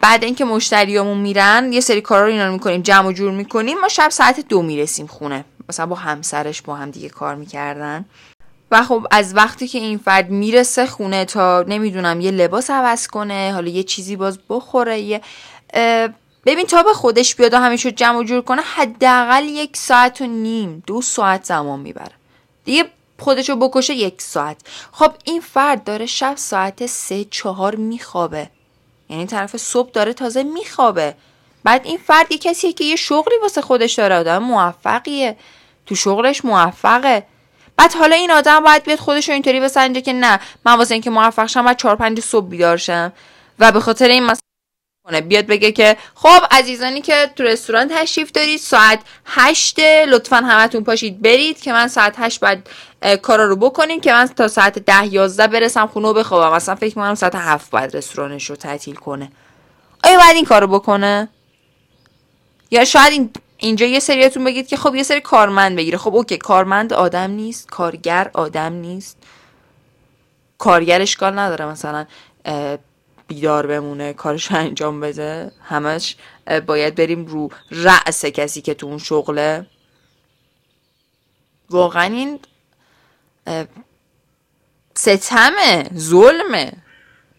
بعد 0.00 0.24
اینکه 0.24 0.44
مشتریامون 0.44 1.18
میرن 1.18 1.72
یه 1.72 1.80
سری 1.80 2.00
کارا 2.00 2.26
رو 2.26 2.32
اینا 2.32 2.46
رو 2.46 2.52
می‌کنیم 2.52 2.82
جمع 2.82 3.08
و 3.08 3.12
جور 3.12 3.32
می‌کنیم 3.32 3.78
ما 3.78 3.88
شب 3.88 4.08
ساعت 4.10 4.40
دو 4.48 4.62
می‌رسیم 4.62 5.06
خونه. 5.06 5.44
مثلا 5.68 5.86
با 5.86 5.96
همسرش 5.96 6.62
با 6.62 6.74
هم 6.74 6.90
دیگه 6.90 7.08
کار 7.08 7.34
می‌کردن. 7.34 8.04
و 8.70 8.82
خب 8.82 9.06
از 9.10 9.36
وقتی 9.36 9.68
که 9.68 9.78
این 9.78 9.98
فرد 9.98 10.30
می‌رسه 10.30 10.86
خونه 10.86 11.24
تا 11.24 11.64
نمی‌دونم 11.68 12.20
یه 12.20 12.30
لباس 12.30 12.70
عوض 12.70 13.06
کنه 13.06 13.50
حالا 13.54 13.68
یه 13.68 13.82
چیزی 13.82 14.16
باز 14.16 14.38
بخوره 14.48 15.00
یه 15.00 15.20
ببین 16.46 16.66
تا 16.66 16.82
به 16.82 16.92
خودش 16.92 17.34
بیاد 17.34 17.54
و 17.54 17.58
همیشه 17.58 17.92
جمع 17.92 18.18
و 18.18 18.22
جور 18.22 18.42
کنه 18.42 18.62
حداقل 18.62 19.44
یک 19.44 19.76
ساعت 19.76 20.20
و 20.20 20.26
نیم 20.26 20.82
دو 20.86 21.02
ساعت 21.02 21.44
زمان 21.44 21.80
می‌بره. 21.80 22.12
دیگه 22.64 22.84
خودشو 23.18 23.56
بکشه 23.56 23.94
یک 23.94 24.22
ساعت. 24.22 24.56
خب 24.92 25.12
این 25.24 25.40
فرد 25.40 25.84
داره 25.84 26.06
شب 26.06 26.34
ساعت 26.36 26.86
سه 26.86 27.24
چهار 27.24 27.74
میخوابه. 27.74 28.50
یعنی 29.08 29.26
طرف 29.26 29.56
صبح 29.56 29.90
داره 29.90 30.12
تازه 30.12 30.42
میخوابه. 30.42 31.14
بعد 31.64 31.86
این 31.86 31.98
فرد 31.98 32.32
یه 32.32 32.38
کسیه 32.38 32.72
که 32.72 32.84
یه 32.84 32.96
شغلی 32.96 33.34
واسه 33.42 33.60
خودش 33.60 33.94
داره 33.94 34.14
آدم 34.14 34.38
موفقیه. 34.38 35.36
تو 35.86 35.94
شغلش 35.94 36.44
موفقه. 36.44 37.26
بعد 37.76 37.94
حالا 37.94 38.16
این 38.16 38.30
آدم 38.30 38.60
باید 38.60 38.82
بیاد 38.82 38.98
خودش 38.98 39.28
رو 39.28 39.32
اینطوری 39.32 39.60
بسنجه 39.60 40.00
که 40.00 40.12
نه 40.12 40.40
من 40.66 40.74
واسه 40.74 40.94
اینکه 40.94 41.10
موفق 41.10 41.46
شم 41.46 41.62
باید 41.64 41.76
چهار 41.76 41.96
پنج 41.96 42.20
صبح 42.20 42.48
بیدار 42.48 42.76
شم. 42.76 43.12
و 43.58 43.72
به 43.72 43.80
خاطر 43.80 44.08
این 44.08 44.22
مثلا 44.22 44.40
بیاد 45.06 45.46
بگه 45.46 45.72
که 45.72 45.96
خب 46.14 46.46
عزیزانی 46.50 47.00
که 47.00 47.30
تو 47.36 47.42
رستوران 47.42 47.88
تشریف 47.88 48.32
دارید 48.32 48.60
ساعت 48.60 49.00
هشته 49.26 50.06
لطفا 50.08 50.36
همتون 50.36 50.84
پاشید 50.84 51.22
برید 51.22 51.60
که 51.60 51.72
من 51.72 51.88
ساعت 51.88 52.14
هشت 52.18 52.40
باید 52.40 52.68
کارا 53.22 53.44
رو 53.44 53.56
بکنیم 53.56 54.00
که 54.00 54.12
من 54.12 54.26
تا 54.26 54.48
ساعت 54.48 54.78
ده 54.78 55.14
یازده 55.14 55.46
برسم 55.46 55.86
خونه 55.86 56.12
بخوابم. 56.12 56.56
مثلا 56.56 56.74
فکر 56.74 56.98
می‌کنم 56.98 57.14
ساعت 57.14 57.34
هفت 57.34 57.70
باید 57.70 57.96
رستورانش 57.96 58.50
رو 58.50 58.56
تعطیل 58.56 58.94
کنه. 58.94 59.32
آیا 60.04 60.18
باید 60.18 60.36
این 60.36 60.44
کارو 60.44 60.66
بکنه؟ 60.66 61.28
یا 62.70 62.84
شاید 62.84 63.12
این 63.12 63.30
اینجا 63.56 63.86
یه 63.86 63.98
سریاتون 64.00 64.44
بگید 64.44 64.66
که 64.66 64.76
خب 64.76 64.94
یه 64.94 65.02
سری 65.02 65.20
کارمند 65.20 65.76
بگیره. 65.76 65.98
خب 65.98 66.14
اوکی 66.14 66.36
کارمند 66.36 66.92
آدم 66.92 67.30
نیست 67.30 67.68
کارگر 67.70 68.30
آدم 68.34 68.72
نیست. 68.72 69.16
کارگر 70.58 71.02
اشکال 71.02 71.38
نداره 71.38 71.66
مثلا 71.66 72.06
بیدار 73.28 73.66
بمونه 73.66 74.12
کارش 74.12 74.52
انجام 74.52 75.00
بده 75.00 75.52
همش 75.62 76.16
باید 76.66 76.94
بریم 76.94 77.26
رو 77.26 77.48
اعصاب 77.70 78.24
کسی 78.24 78.62
که 78.62 78.74
تو 78.74 78.86
اون 78.86 78.98
شغله. 78.98 79.66
واقعا 81.70 82.04
این 82.04 82.40
ستمه 84.94 85.90
ظلمه. 85.96 86.72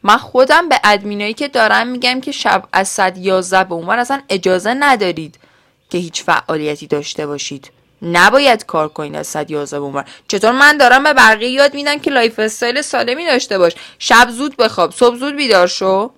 من 0.04 0.18
خودم 0.18 0.70
به 0.70 0.80
ادمینایی 0.84 1.34
که 1.34 1.48
دارم 1.48 1.88
میگم 1.88 2.22
که 2.22 2.32
شب 2.32 2.68
از 2.74 2.88
ساعت 2.88 3.18
یازده 3.18 3.64
به 3.64 3.74
اونور 3.74 4.00
اصلا 4.00 4.22
اجازه 4.30 4.74
ندارید 4.80 5.40
که 5.90 5.98
هیچ 5.98 6.24
فعالیتی 6.24 6.88
داشته 6.88 7.28
باشید. 7.28 7.72
نباید 8.02 8.66
کار 8.66 8.88
کنید 8.88 9.16
از 9.16 9.28
ساعت 9.28 9.52
یازده 9.52 9.80
به 9.80 9.89
اونور 9.89 10.06
چطور 10.28 10.52
من 10.52 10.78
دارم 10.78 11.04
به 11.04 11.14
بقیه 11.14 11.50
یاد 11.50 11.74
میدم 11.74 12.00
که 12.00 12.12
lifestyle 12.12 12.82
سالمی 12.82 13.26
داشته 13.26 13.58
باش. 13.58 13.74
شب 14.00 14.30
زود 14.30 14.58
بخواب 14.58 14.92
صبح 14.92 15.16
زود 15.16 15.36
بیدار 15.36 15.68
شو. 15.68 16.12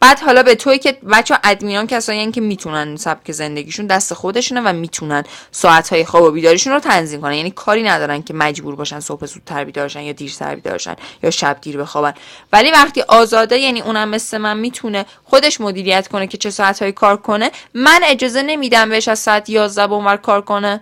بعد 0.00 0.20
حالا 0.20 0.42
به 0.42 0.54
توی 0.54 0.78
که 0.78 0.92
بچه 0.92 1.38
ادمینان 1.44 1.86
کسایی 1.86 2.32
که 2.32 2.40
می‌تونن 2.40 2.96
سبک 2.96 3.32
زندگیشون 3.32 3.86
دست 3.86 4.14
خودشونه 4.14 4.60
و 4.60 4.72
می‌تونن 4.72 5.24
ساعتهای 5.50 6.04
خواب 6.04 6.22
و 6.22 6.30
بیداریشون 6.30 6.72
رو 6.72 6.80
تنظیم 6.80 7.20
کنن. 7.20 7.34
یعنی 7.34 7.50
کاری 7.50 7.82
ندارن 7.82 8.22
که 8.22 8.34
مجبور 8.34 8.76
باشن 8.76 9.00
صبح 9.00 9.26
زودتر 9.26 9.64
بیدارشن 9.64 10.00
یا 10.00 10.12
دیرتر 10.12 10.54
بیدارشن 10.54 10.96
یا 11.22 11.30
شب 11.30 11.58
دیر 11.60 11.76
بخوابن. 11.76 12.14
ولی 12.52 12.70
وقتی 12.70 13.02
آزاده 13.02 13.58
یعنی 13.58 13.80
اونم 13.80 14.08
مثل 14.08 14.38
من 14.38 14.56
می‌تونه 14.56 15.06
خودش 15.24 15.60
مدیریت 15.60 16.08
کنه 16.08 16.26
که 16.26 16.38
چه 16.38 16.50
ساعتهایی 16.50 16.92
کار 16.92 17.16
کنه 17.16 17.50
من 17.74 18.00
اجازه 18.04 18.42
نمیدم 18.42 18.88
بهش 18.88 19.08
از 19.08 19.18
ساعت 19.18 19.48
11 19.48 19.86
بونور 19.86 20.16
کار 20.16 20.42
کنه. 20.42 20.80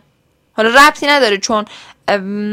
حالا 0.57 0.69
ربطی 0.69 1.07
نداره 1.07 1.39
چون 1.39 1.65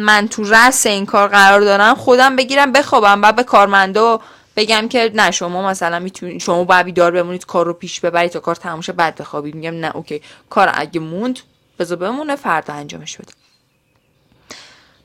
من 0.05 0.27
تو 0.27 0.43
رأس 0.43 0.85
این 0.85 1.05
کار 1.05 1.27
قرار 1.27 1.61
دارم 1.61 1.95
خودم 1.95 2.35
بگیرم 2.35 2.71
بخوابم 2.71 3.21
بعد 3.21 3.35
به 3.35 3.43
کارمندا 3.43 4.21
بگم 4.55 4.87
که 4.87 5.11
نه 5.15 5.31
شما 5.31 5.69
مثلا 5.69 5.99
می‌تونید 5.99 6.41
شما 6.41 6.63
باید 6.63 6.85
بیدار 6.85 7.11
بمونید 7.11 7.45
کار 7.45 7.65
رو 7.65 7.73
پیش 7.73 7.99
ببرید 7.99 8.31
تا 8.31 8.39
کار 8.39 8.55
تموم 8.55 8.81
شه 8.81 8.91
بعد 8.91 9.15
بخوابید. 9.15 9.55
میگم 9.55 9.79
نه 9.79 9.95
okay. 9.95 10.21
کار 10.49 10.71
اگه 10.73 10.99
موند 10.99 11.39
بذار 11.79 11.97
بمونه 11.97 12.35
فردا 12.35 12.73
انجامش 12.73 13.17
بده. 13.17 13.33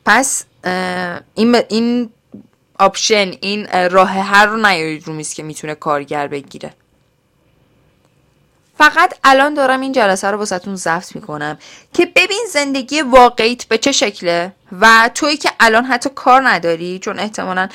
پس 0.05 0.45
این 1.35 1.57
این 1.69 2.11
option 2.79 3.33
این 3.41 3.89
راه 3.91 4.11
حل 4.11 4.47
رو 4.47 4.57
نیارید 4.57 5.07
رو 5.07 5.13
میز 5.13 5.35
که 5.35 5.43
می‌تونه 5.43 5.75
کارگر 5.75 6.27
بگیره. 6.27 6.75
فقط 8.79 9.15
الان 9.25 9.55
دارم 9.55 9.81
این 9.81 9.93
جلسه 9.93 10.31
رو 10.31 10.39
واسهتون 10.39 10.77
ضبط 10.77 11.17
می‌کنم 11.17 11.59
که 11.95 12.07
ببین 12.07 12.47
زندگی 12.53 13.03
واقعیت 13.03 13.65
به 13.65 13.79
چه 13.79 13.93
شکله 13.93 14.53
و 14.81 15.11
توی 15.15 15.37
که 15.37 15.51
الان 15.61 15.85
حتی 15.85 16.11
کار 16.15 16.49
نداری 16.49 16.99
چون 16.99 17.19
احتمالا 17.19 17.69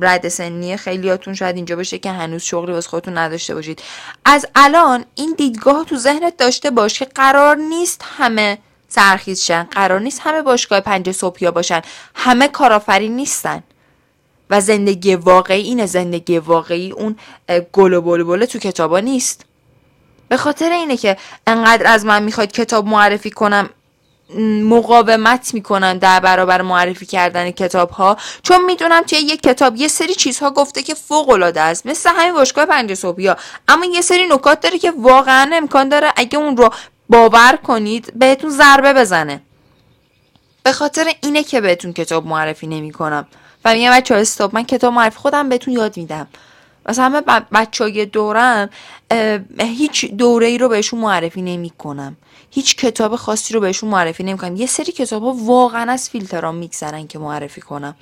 رد 0.00 0.28
سنی 0.28 0.76
خیلیاتون 0.76 1.34
شاید 1.34 1.56
اینجا 1.56 1.76
باشه 1.76 1.98
که 1.98 2.10
هنوز 2.10 2.42
شغلی 2.42 2.72
واسه 2.72 2.88
خودتون 2.88 3.18
نداشته 3.18 3.54
باشید. 3.54 3.82
از 4.24 4.46
الان 4.54 5.04
این 5.14 5.34
دیدگاه 5.38 5.84
تو 5.84 5.96
ذهنت 5.96 6.36
داشته 6.36 6.70
باش 6.70 6.98
که 6.98 7.04
قرار 7.04 7.56
نیست 7.56 8.04
همه 8.18 8.58
سرخیز 8.88 9.40
شن 9.40 9.62
قرار 9.62 10.00
نیست 10.00 10.20
همه 10.24 10.42
باشگاه 10.42 10.80
پنج 10.80 11.10
صبحیا 11.10 11.50
باشن 11.50 11.82
همه 12.14 12.48
کارآفرین 12.48 13.16
نیستن. 13.16 13.62
و 14.50 14.60
زندگی 14.60 15.14
واقعی 15.14 15.62
اینه 15.62 15.86
زندگی 15.86 16.38
واقعی 16.38 16.90
اون 16.90 17.16
گل 17.72 17.92
و 17.92 18.00
بلبله 18.00 18.46
تو 18.46 18.58
کتابا 18.58 19.00
نیست. 19.00 19.44
به 20.34 20.38
خاطر 20.38 20.70
اینه 20.70 20.96
که 20.96 21.16
انقدر 21.46 21.92
از 21.92 22.04
من 22.04 22.22
می‌خواد 22.22 22.52
کتاب 22.52 22.86
معرفی 22.86 23.30
کنم 23.30 23.70
مقاومت 24.64 25.54
می‌کنن 25.54 25.98
در 25.98 26.20
برابر 26.20 26.62
معرفی 26.62 27.06
کردن 27.06 27.50
کتاب 27.50 27.90
ها 27.90 28.16
چون 28.42 28.64
می‌دونم 28.64 29.02
توی 29.02 29.18
یک 29.18 29.42
کتاب 29.42 29.76
یه 29.76 29.88
سری 29.88 30.14
چیزها 30.14 30.50
گفته 30.50 30.82
که 30.82 30.94
فوق 30.94 31.30
العاده 31.30 31.60
است. 31.60 31.86
مثل 31.86 32.10
همین 32.16 32.32
باشگاه 32.32 32.66
پنج 32.66 32.94
صبحی 32.94 33.26
ها 33.26 33.36
اما 33.68 33.84
یه 33.84 34.00
سری 34.00 34.28
نکات 34.28 34.60
داره 34.60 34.78
که 34.78 34.92
واقعا 34.98 35.50
امکان 35.52 35.88
داره 35.88 36.12
اگه 36.16 36.38
اون 36.38 36.56
رو 36.56 36.70
باور 37.08 37.58
کنید 37.62 38.12
بهتون 38.18 38.50
ضربه 38.50 38.92
بزنه. 38.92 39.42
به 40.62 40.72
خاطر 40.72 41.12
اینه 41.22 41.42
که 41.42 41.60
بهتون 41.60 41.92
کتاب 41.92 42.26
معرفی 42.26 42.66
نمی‌کنم. 42.66 43.26
و 43.64 43.74
میگم 43.74 43.92
بچه 43.92 44.14
استاپ 44.14 44.54
من 44.54 44.62
کتاب 44.62 44.92
معرفی 44.92 45.18
خودم 45.18 45.48
بهتون 45.48 45.74
یاد 45.74 45.96
میدم. 45.96 46.28
مثلا 46.86 47.04
همه 47.04 47.20
بچه 47.52 47.84
های 47.84 48.06
دورم 48.06 48.70
هیچ 49.60 50.04
دوره 50.04 50.46
ای 50.46 50.58
رو 50.58 50.68
بهشون 50.68 51.00
معرفی 51.00 51.42
نمی 51.42 51.70
کنم 51.70 52.16
هیچ 52.50 52.76
کتاب 52.76 53.16
خاصی 53.16 53.54
رو 53.54 53.60
بهشون 53.60 53.90
معرفی 53.90 54.22
نمی 54.22 54.38
کنم 54.38 54.56
یه 54.56 54.66
سری 54.66 54.92
کتاب 54.92 55.22
ها 55.22 55.32
واقعا 55.32 55.92
از 55.92 56.10
فیلترام 56.10 56.54
میگذرن 56.54 57.06
که 57.06 57.18
معرفی 57.18 57.60
کنم. 57.60 57.94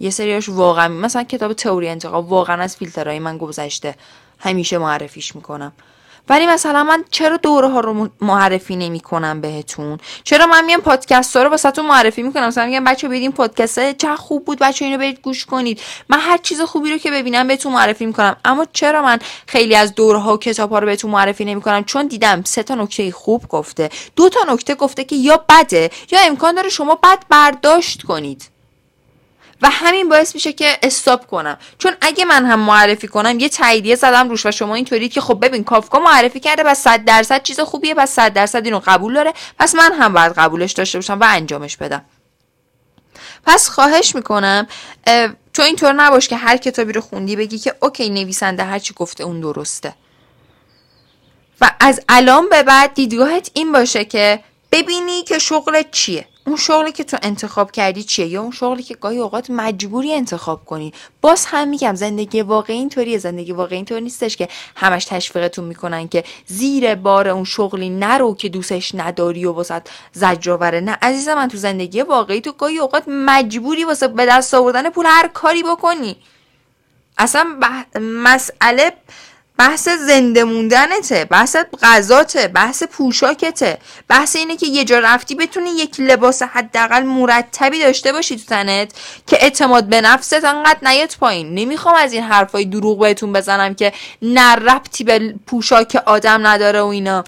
یه 0.00 0.10
سریاش 0.10 0.48
واقعا 0.48 0.88
مثلا 0.88 1.22
کتاب 1.22 1.52
تئوری 1.52 1.88
انتقام 1.88 2.26
واقعا 2.26 2.62
از 2.62 2.76
فیلترهای 2.76 3.18
من 3.18 3.38
گذشته 3.38 3.94
همیشه 4.38 4.78
معرفیش 4.78 5.36
می‌کنم. 5.36 5.72
ولی 6.28 6.46
مثلا 6.46 6.84
من 6.84 7.04
چرا 7.10 7.36
دوره 7.36 7.68
ها 7.68 7.80
رو 7.80 8.08
معرفی 8.20 8.76
نمی 8.76 9.00
کنم 9.00 9.40
بهتون؟ 9.40 9.98
چرا 10.24 10.46
من 10.46 10.64
میام 10.64 10.80
پادکست 10.80 11.36
ها 11.36 11.42
رو 11.42 11.50
واسهتون 11.50 11.86
معرفی 11.86 12.22
می‌کنم؟ 12.22 12.46
مثلا 12.46 12.66
میگم 12.66 12.84
بچه 12.84 13.08
برید 13.08 13.22
این 13.22 13.32
پادکست 13.32 13.96
چه 13.96 14.16
خوب 14.16 14.44
بود 14.44 14.58
بچه 14.58 14.84
اینو 14.84 14.98
برید 14.98 15.20
گوش 15.20 15.46
کنید. 15.46 15.80
من 16.08 16.20
هر 16.20 16.36
چیز 16.36 16.60
خوبی 16.60 16.90
رو 16.90 16.98
که 16.98 17.10
ببینم 17.10 17.48
بهتون 17.48 17.72
معرفی 17.72 18.06
می‌کنم. 18.06 18.36
اما 18.44 18.66
چرا 18.72 19.02
من 19.02 19.18
خیلی 19.46 19.76
از 19.76 19.94
دوره 19.94 20.18
ها 20.18 20.34
و 20.34 20.38
کتاب 20.38 20.70
ها 20.70 20.78
رو 20.78 20.86
بهتون 20.86 21.10
معرفی 21.10 21.44
نمی 21.44 21.60
کنم 21.60 21.84
چون 21.84 22.06
دیدم 22.06 22.42
سه 22.44 22.62
تا 22.62 22.74
نکته 22.74 23.10
خوب 23.10 23.48
گفته. 23.48 23.88
دو 24.16 24.28
تا 24.28 24.40
نکته 24.52 24.74
گفته 24.74 25.04
که 25.04 25.16
یا 25.16 25.44
بده 25.48 25.90
یا 26.10 26.18
امکان 26.20 26.54
داره 26.54 26.68
شما 26.68 26.94
بد 26.94 27.18
برداشت 27.28 28.02
کنید. 28.02 28.55
و 29.62 29.70
همین 29.70 30.08
باعث 30.08 30.34
میشه 30.34 30.52
که 30.52 30.78
استاپ 30.82 31.26
کنم. 31.26 31.58
چون 31.78 31.92
اگه 32.00 32.24
من 32.24 32.46
هم 32.46 32.60
معرفی 32.60 33.08
کنم 33.08 33.40
یه 33.40 33.48
تاییدیه 33.48 33.94
زدم 33.94 34.28
روش 34.28 34.46
و 34.46 34.50
شما 34.50 34.74
اینطوری 34.74 35.08
که 35.08 35.20
خب 35.20 35.44
ببین 35.44 35.64
کافکا 35.64 35.98
معرفی 35.98 36.40
کرده 36.40 36.62
و 36.62 36.74
100 36.74 37.04
درصد 37.04 37.42
چیز 37.42 37.60
خوبیه 37.60 37.94
پس 37.94 38.10
100 38.10 38.32
درصد 38.32 38.64
اینو 38.64 38.80
قبول 38.86 39.14
داره. 39.14 39.32
پس 39.58 39.74
من 39.74 39.92
هم 39.92 40.12
باید 40.12 40.32
قبولش 40.32 40.72
داشته 40.72 40.98
باشم 40.98 41.20
و 41.20 41.26
انجامش 41.28 41.76
بدم. 41.76 42.04
پس 43.44 43.68
خواهش 43.68 44.14
می‌کنم 44.14 44.66
تو 45.54 45.62
اینطور 45.62 45.92
نباش 45.92 46.28
که 46.28 46.36
هر 46.36 46.56
کتابی 46.56 46.92
رو 46.92 47.00
خوندی 47.00 47.36
بگی 47.36 47.58
که 47.58 47.74
اوکی 47.80 48.10
نویسنده 48.10 48.64
هر 48.64 48.78
چی 48.78 48.94
گفته 48.94 49.24
اون 49.24 49.40
درسته. 49.40 49.94
و 51.60 51.70
از 51.80 52.00
الان 52.08 52.48
به 52.48 52.62
بعد 52.62 52.94
دیدگاهت 52.94 53.50
این 53.54 53.72
باشه 53.72 54.04
که 54.04 54.40
ببینی 54.72 55.22
که 55.22 55.38
شغل 55.38 55.82
چیه. 55.92 56.28
اون 56.46 56.56
شغلی 56.56 56.92
که 56.92 57.04
تو 57.04 57.16
انتخاب 57.22 57.70
کردی 57.70 58.02
چیه؟ 58.02 58.26
یا 58.26 58.42
اون 58.42 58.50
شغلی 58.50 58.82
که 58.82 58.94
گاهی 58.94 59.18
اوقات 59.18 59.50
مجبوری 59.50 60.12
انتخاب 60.12 60.64
کنی. 60.64 60.92
باز 61.20 61.46
هم 61.46 61.68
میگم 61.68 61.94
زندگی 61.94 62.42
واقعی 62.42 62.76
اینطوریه 62.76 63.18
زندگی 63.18 63.52
واقعی 63.52 63.76
اینطور 63.76 64.00
نیستش 64.00 64.36
که 64.36 64.48
همش 64.76 65.04
تشویقتون 65.04 65.64
می‌کنن 65.64 66.08
که 66.08 66.24
زیر 66.46 66.94
بار 66.94 67.28
اون 67.28 67.44
شغلی 67.44 67.90
نرو 67.90 68.34
که 68.34 68.48
دوستش 68.48 68.94
نداری 68.94 69.44
و 69.44 69.52
واسه 69.52 69.82
زجرآوره. 70.12 70.80
نه 70.80 70.98
عزیز 71.02 71.28
من 71.28 71.48
تو 71.48 71.56
زندگی 71.56 72.02
واقعی 72.02 72.40
تو 72.40 72.52
گاهی 72.52 72.78
اوقات 72.78 73.04
مجبوری 73.08 73.84
واسه 73.84 74.08
به 74.08 74.26
دست 74.26 74.54
آوردن 74.54 74.90
پول 74.90 75.06
هر 75.08 75.28
کاری 75.28 75.62
بکنی. 75.62 76.16
اصلا 77.18 77.44
مسئله 78.00 78.92
بحث 79.58 79.88
زنده 79.88 80.44
موندنته 80.44 81.24
بحث 81.24 81.56
غذاته 81.82 82.48
بحث 82.48 82.82
پوشاکته 82.82 83.78
بحث 84.08 84.36
اینه 84.36 84.56
که 84.56 84.66
یه 84.66 84.84
جا 84.84 84.98
رفتی 84.98 85.34
بتونی 85.34 85.70
یک 85.70 86.00
لباس 86.00 86.42
حداقل 86.42 87.02
مرتبی 87.02 87.78
داشته 87.78 88.12
باشی 88.12 88.36
تو 88.36 88.44
تنت 88.44 88.92
که 89.26 89.36
اعتماد 89.42 89.84
به 89.84 90.00
نفست 90.00 90.44
انقدر 90.44 90.78
نیاد 90.82 91.16
پایین. 91.20 91.54
نمی‌خوام 91.54 91.94
از 91.94 92.12
این 92.12 92.22
حرفای 92.22 92.64
دروغ 92.64 92.98
بهتون 92.98 93.32
بزنم 93.32 93.74
که 93.74 93.92
نه 94.22 94.54
ربطی 94.54 95.04
به 95.04 95.34
پوشاک 95.46 96.02
آدم 96.06 96.46
نداره 96.46 96.80
و 96.80 96.86
اینا. 96.86 97.24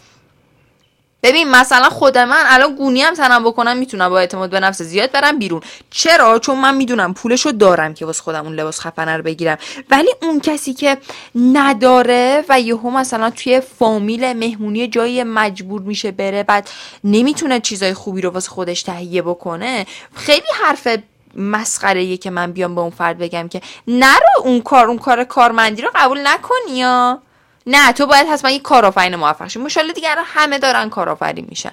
ببین 1.28 1.50
مثلا 1.50 1.88
خود 1.88 2.18
من 2.18 2.42
الان 2.46 2.74
گونی 2.74 3.02
هم 3.02 3.14
تنم 3.14 3.44
بکنم 3.44 3.76
می‌تونم 3.76 4.08
با 4.08 4.18
اعتماد 4.18 4.50
به 4.50 4.60
نفس 4.60 4.82
زیاد 4.82 5.12
برم 5.12 5.38
بیرون. 5.38 5.60
چرا؟ 5.90 6.38
چون 6.38 6.58
من 6.58 6.74
می‌دونم 6.74 7.14
پولشو 7.14 7.50
دارم 7.50 7.94
که 7.94 8.06
واسه 8.06 8.22
خودم 8.22 8.44
اون 8.44 8.54
لباس 8.54 8.80
خفنه 8.80 9.16
رو 9.16 9.22
بگیرم. 9.22 9.58
ولی 9.90 10.08
اون 10.22 10.40
کسی 10.40 10.74
که 10.74 10.98
نداره 11.34 12.44
و 12.48 12.60
یهو 12.60 12.90
مثلا 12.90 13.30
توی 13.30 13.60
فامیل 13.60 14.32
مهمونی 14.32 14.88
جایی 14.88 15.22
مجبور 15.22 15.80
میشه 15.80 16.10
بره 16.10 16.42
بعد 16.42 16.70
نمی‌تونه 17.04 17.60
چیزای 17.60 17.94
خوبی 17.94 18.20
رو 18.20 18.30
واسه 18.30 18.50
خودش 18.50 18.82
تهیه 18.82 19.22
بکنه 19.22 19.86
خیلی 20.14 20.48
حرف 20.62 20.88
مسخره 21.34 22.16
که 22.16 22.30
من 22.30 22.52
بیام 22.52 22.74
به 22.74 22.80
اون 22.80 22.90
فرد 22.90 23.18
بگم 23.18 23.48
که 23.48 23.60
نرو 23.88 24.42
اون 24.44 24.60
کار 24.60 24.88
اون 24.88 24.98
کار 24.98 25.24
کارمندی 25.24 25.82
رو 25.82 25.90
قبول 25.94 26.26
نکنی 26.26 26.76
یا؟ 26.76 27.22
نه 27.70 27.92
تو 27.92 28.06
باید 28.06 28.26
حتما 28.26 28.50
یک 28.50 28.62
کارآفرین 28.62 29.16
موفق 29.16 29.48
شی. 29.48 29.58
مشالله 29.58 29.92
دیگه 29.92 30.08
همه 30.24 30.58
دارن 30.58 30.90
کارآفرین 30.90 31.46
میشن. 31.48 31.72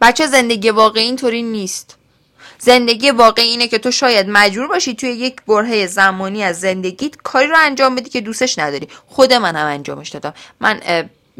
بچه 0.00 0.26
زندگی 0.26 0.70
واقعی 0.70 1.04
اینطوری 1.04 1.42
نیست. 1.42 1.96
زندگی 2.58 3.10
واقعی 3.10 3.48
اینه 3.48 3.68
که 3.68 3.78
تو 3.78 3.90
شاید 3.90 4.26
مجبور 4.28 4.68
باشی 4.68 4.94
توی 4.94 5.10
یک 5.10 5.36
برهه 5.42 5.86
زمانی 5.86 6.42
از 6.42 6.60
زندگیت 6.60 7.16
کاری 7.16 7.46
رو 7.46 7.56
انجام 7.58 7.94
بدی 7.94 8.10
که 8.10 8.20
دوستش 8.20 8.58
نداری. 8.58 8.88
خود 9.06 9.32
من 9.32 9.56
هم 9.56 9.66
انجامش 9.66 10.08
دادم. 10.08 10.34
من 10.60 10.80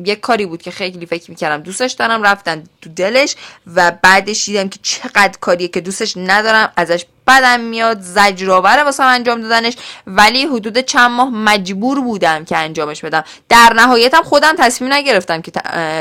یک 0.05 0.21
کاری 0.21 0.47
بود 0.47 0.63
که 0.63 0.71
خیلی 0.71 1.07
فکر 1.07 1.31
می‌کردم 1.31 1.63
دوستش 1.63 1.93
دارم 1.93 2.23
رفتن 2.23 2.65
تو 2.83 2.91
دلش 2.91 3.37
و 3.75 3.93
بعدش 4.03 4.45
دیدم 4.45 4.69
که 4.69 4.79
چقدر 4.83 5.39
کاریه 5.41 5.69
که 5.69 5.81
دوستش 5.81 6.17
ندارم 6.17 6.73
ازش 6.77 7.05
بدم 7.27 7.61
میاد 7.61 8.01
زجرآوره 8.01 8.83
واسه 8.83 9.03
انجام 9.03 9.41
دادنش. 9.41 9.77
ولی 10.07 10.47
حدود 10.47 10.79
چند 10.79 11.11
ماه 11.11 11.31
مجبور 11.31 12.01
بودم 12.01 12.45
که 12.45 12.57
انجامش 12.57 13.01
بدم. 13.05 13.25
در 13.49 13.73
نهایتم 13.77 14.23
خودم 14.23 14.55
تصمیم 14.59 14.93
نگرفتم 14.93 15.43
که 15.43 15.53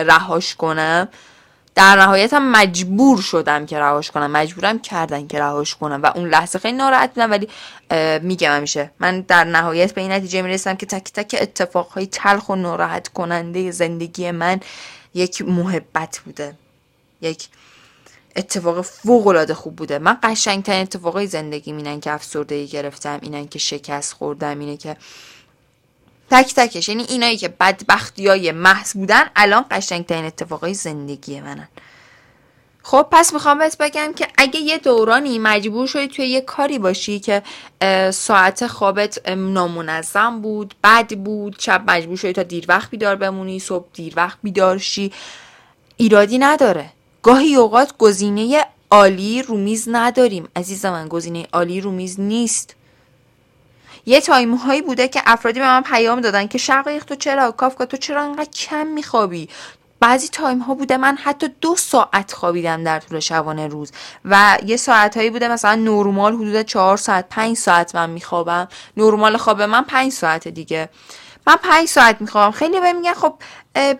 رهاش 0.07 0.55
کنم. 0.55 1.07
در 1.75 1.95
نهایت 1.95 2.33
هم 2.33 2.51
مجبور 2.51 3.21
شدم 3.21 3.65
که 3.65 3.79
رهاش 3.79 4.11
کنم. 4.11 4.31
مجبورم 4.31 4.79
کردن 4.79 5.27
که 5.27 5.39
رهاش 5.39 5.75
کنم 5.75 6.01
و 6.03 6.11
اون 6.15 6.29
لحظه 6.29 6.59
خیلی 6.59 6.77
ناراحت 6.77 7.13
بودم 7.13 7.31
ولی 7.31 7.47
میگم 8.19 8.51
همیشه. 8.51 8.91
من 8.99 9.21
در 9.21 9.43
نهایت 9.43 9.93
به 9.93 10.01
این 10.01 10.11
نتیجه 10.11 10.41
می‌رسم 10.41 10.75
که 10.75 10.85
تک 10.85 11.13
تک 11.13 11.35
اتفاقهای 11.41 12.07
تلخ 12.07 12.49
و 12.49 12.55
ناراحت 12.55 13.07
کننده 13.07 13.71
زندگی 13.71 14.31
من 14.31 14.59
یک 15.13 15.41
محبت 15.41 16.21
بوده. 16.25 16.55
یک 17.21 17.47
اتفاق 18.35 18.81
فوق 18.81 19.27
العاده 19.27 19.53
خوب 19.53 19.75
بوده. 19.75 19.99
من 19.99 20.17
قشنگترین 20.23 20.81
اتفاقای 20.81 21.27
زندگی 21.27 21.71
مینن 21.71 21.99
که 21.99 22.11
افسردگی 22.11 22.67
گرفتم 22.67 23.19
اینن 23.21 23.47
که 23.47 23.59
شکست 23.59 24.13
خوردم 24.13 24.59
اینه 24.59 24.77
که 24.77 24.97
تک 26.31 26.53
تکش. 26.55 26.89
یعنی 26.89 27.03
اینایی 27.03 27.37
که 27.37 27.47
بدبختی 27.47 28.27
های 28.27 28.51
محض 28.51 28.93
بودن 28.93 29.23
الان 29.35 29.65
قشنگترین 29.71 30.25
اتفاقای 30.25 30.73
زندگی 30.73 31.41
منن. 31.41 31.67
خب 32.83 33.07
پس 33.11 33.33
می‌خوام 33.33 33.59
بهت 33.59 33.77
بگم 33.77 34.13
که 34.13 34.27
اگه 34.37 34.59
یه 34.59 34.77
دورانی 34.77 35.39
مجبور 35.39 35.87
شدی 35.87 36.07
توی 36.07 36.25
یه 36.25 36.41
کاری 36.41 36.79
باشی 36.79 37.19
که 37.19 37.43
ساعت 38.11 38.67
خوابت 38.67 39.29
نامنظم 39.29 40.41
بود 40.41 40.75
بد 40.83 41.15
بود 41.15 41.55
شب 41.59 41.83
مجبور 41.87 42.17
شدی 42.17 42.33
تا 42.33 42.43
دیر 42.43 42.65
وقت 42.67 42.89
بیدار 42.89 43.15
بمونی 43.15 43.59
صبح 43.59 43.85
دیر 43.93 44.13
وقت 44.15 44.37
بیدار 44.43 44.77
شی 44.77 45.13
ایرادی 45.97 46.37
نداره. 46.37 46.89
گاهی 47.23 47.55
اوقات 47.55 47.97
گزینه 47.97 48.65
عالی 48.91 49.41
رومیز 49.41 49.85
نداریم. 49.91 50.47
عزیز 50.55 50.85
من 50.85 51.07
گزینه 51.07 51.47
عالی 51.53 51.81
رومیز 51.81 52.19
نیست. 52.19 52.75
یه 54.05 54.21
time 54.21 54.55
هایی 54.55 54.81
بوده 54.81 55.07
که 55.07 55.21
افرادی 55.25 55.59
به 55.59 55.65
من 55.65 55.81
پیام 55.81 56.21
دادن 56.21 56.47
که 56.47 56.57
شقایق 56.57 57.03
تو 57.03 57.15
چرا 57.15 57.51
کافی 57.51 57.85
تو 57.85 57.97
چرا 57.97 58.23
انقدر 58.23 58.49
کم 58.49 58.87
میخوابی؟ 58.87 59.49
بعضی 59.99 60.27
time 60.27 60.59
ها 60.59 60.73
بوده 60.73 60.97
من 60.97 61.17
حتی 61.23 61.47
دو 61.61 61.75
ساعت 61.75 62.33
خوابیدم 62.33 62.83
در 62.83 62.99
طول 62.99 63.19
شبانه 63.19 63.67
روز 63.67 63.91
و 64.25 64.57
یه 64.65 64.77
ساعت 64.77 65.17
هایی 65.17 65.29
بوده 65.29 65.47
مثلا 65.47 65.75
نرمال 65.75 66.35
حدود 66.35 66.61
چهار 66.61 66.97
ساعت 66.97 67.25
پنج 67.29 67.57
ساعت 67.57 67.95
من 67.95 68.09
میخوابم. 68.09 68.67
نرمال 68.97 69.37
خواب 69.37 69.61
من 69.61 69.81
پنج 69.83 70.11
ساعت 70.11 70.47
دیگه. 70.47 70.89
من 71.47 71.55
پنج 71.55 71.87
ساعت 71.87 72.21
می‌خوابم. 72.21 72.51
خیلیا 72.51 72.79
بهم 72.79 72.93
میگن 72.93 73.13
خب 73.13 73.33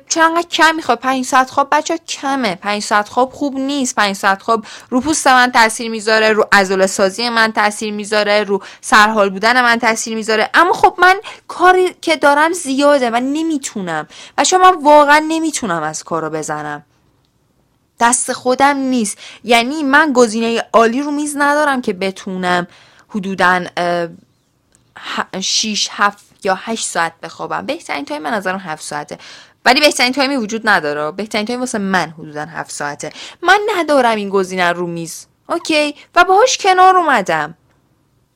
چرا 0.09 0.41
کم 0.41 0.75
می‌خوابی 0.75 0.99
پنج 0.99 1.25
ساعت 1.25 1.49
خواب 1.49 1.67
بچه 1.71 1.97
کمه. 1.97 2.55
پنج 2.55 2.83
ساعت 2.83 3.09
خواب 3.09 3.31
خوب 3.31 3.55
نیست. 3.55 3.95
پنج 3.95 4.15
ساعت 4.15 4.41
خواب 4.41 4.65
رو 4.89 5.01
پوست 5.01 5.27
من 5.27 5.51
تاثیر 5.51 5.91
می‌ذاره 5.91 6.31
رو 6.31 6.47
عضله 6.51 6.87
سازی 6.87 7.29
من 7.29 7.51
تاثیر 7.51 7.93
می‌ذاره 7.93 8.43
رو 8.43 8.63
سرحال 8.81 9.29
بودن 9.29 9.61
من 9.61 9.79
تاثیر 9.79 10.15
می‌ذاره. 10.15 10.49
اما 10.53 10.73
خب 10.73 10.95
من 10.97 11.15
کاری 11.47 11.95
که 12.01 12.15
دارم 12.15 12.53
زیاده 12.53 13.09
و 13.09 13.15
نمی‌تونم. 13.15 14.07
بچه‌ها 14.37 14.57
من 14.57 14.73
واقعا 14.83 15.25
نمی‌تونم 15.27 15.83
از 15.83 16.03
کارو 16.03 16.29
بزنم. 16.29 16.83
دست 17.99 18.33
خودم 18.33 18.77
نیست. 18.77 19.17
یعنی 19.43 19.83
من 19.83 20.13
گزینه 20.13 20.63
عالی 20.73 21.01
رو 21.01 21.11
میز 21.11 21.35
ندارم 21.37 21.81
که 21.81 21.93
بتونم 21.93 22.67
حدودا 23.09 23.65
6 25.41 25.89
7 25.91 26.25
یا 26.45 26.59
8 26.61 26.85
ساعت 26.85 27.13
بخوابم. 27.23 27.65
بهترین 27.65 28.05
time 28.05 28.21
به 28.21 28.33
نظرم 28.33 28.59
7 28.59 28.83
ساعته. 28.83 29.17
ولی 29.65 29.79
بهترین 29.79 30.11
time 30.11 30.30
ی 30.30 30.35
وجود 30.35 30.69
نداره. 30.69 31.11
بهترین 31.11 31.45
time 31.45 31.59
واسه 31.59 31.77
من 31.77 32.13
حدودا 32.19 32.45
7 32.45 32.71
ساعته. 32.71 33.11
من 33.41 33.59
ندارم 33.77 34.15
این 34.15 34.29
گزینه 34.29 34.71
رو 34.71 34.87
میز. 34.87 35.27
okay؟ 35.49 35.95
و 36.15 36.23
باهاش 36.23 36.57
کنار 36.57 36.97
اومدم. 36.97 37.57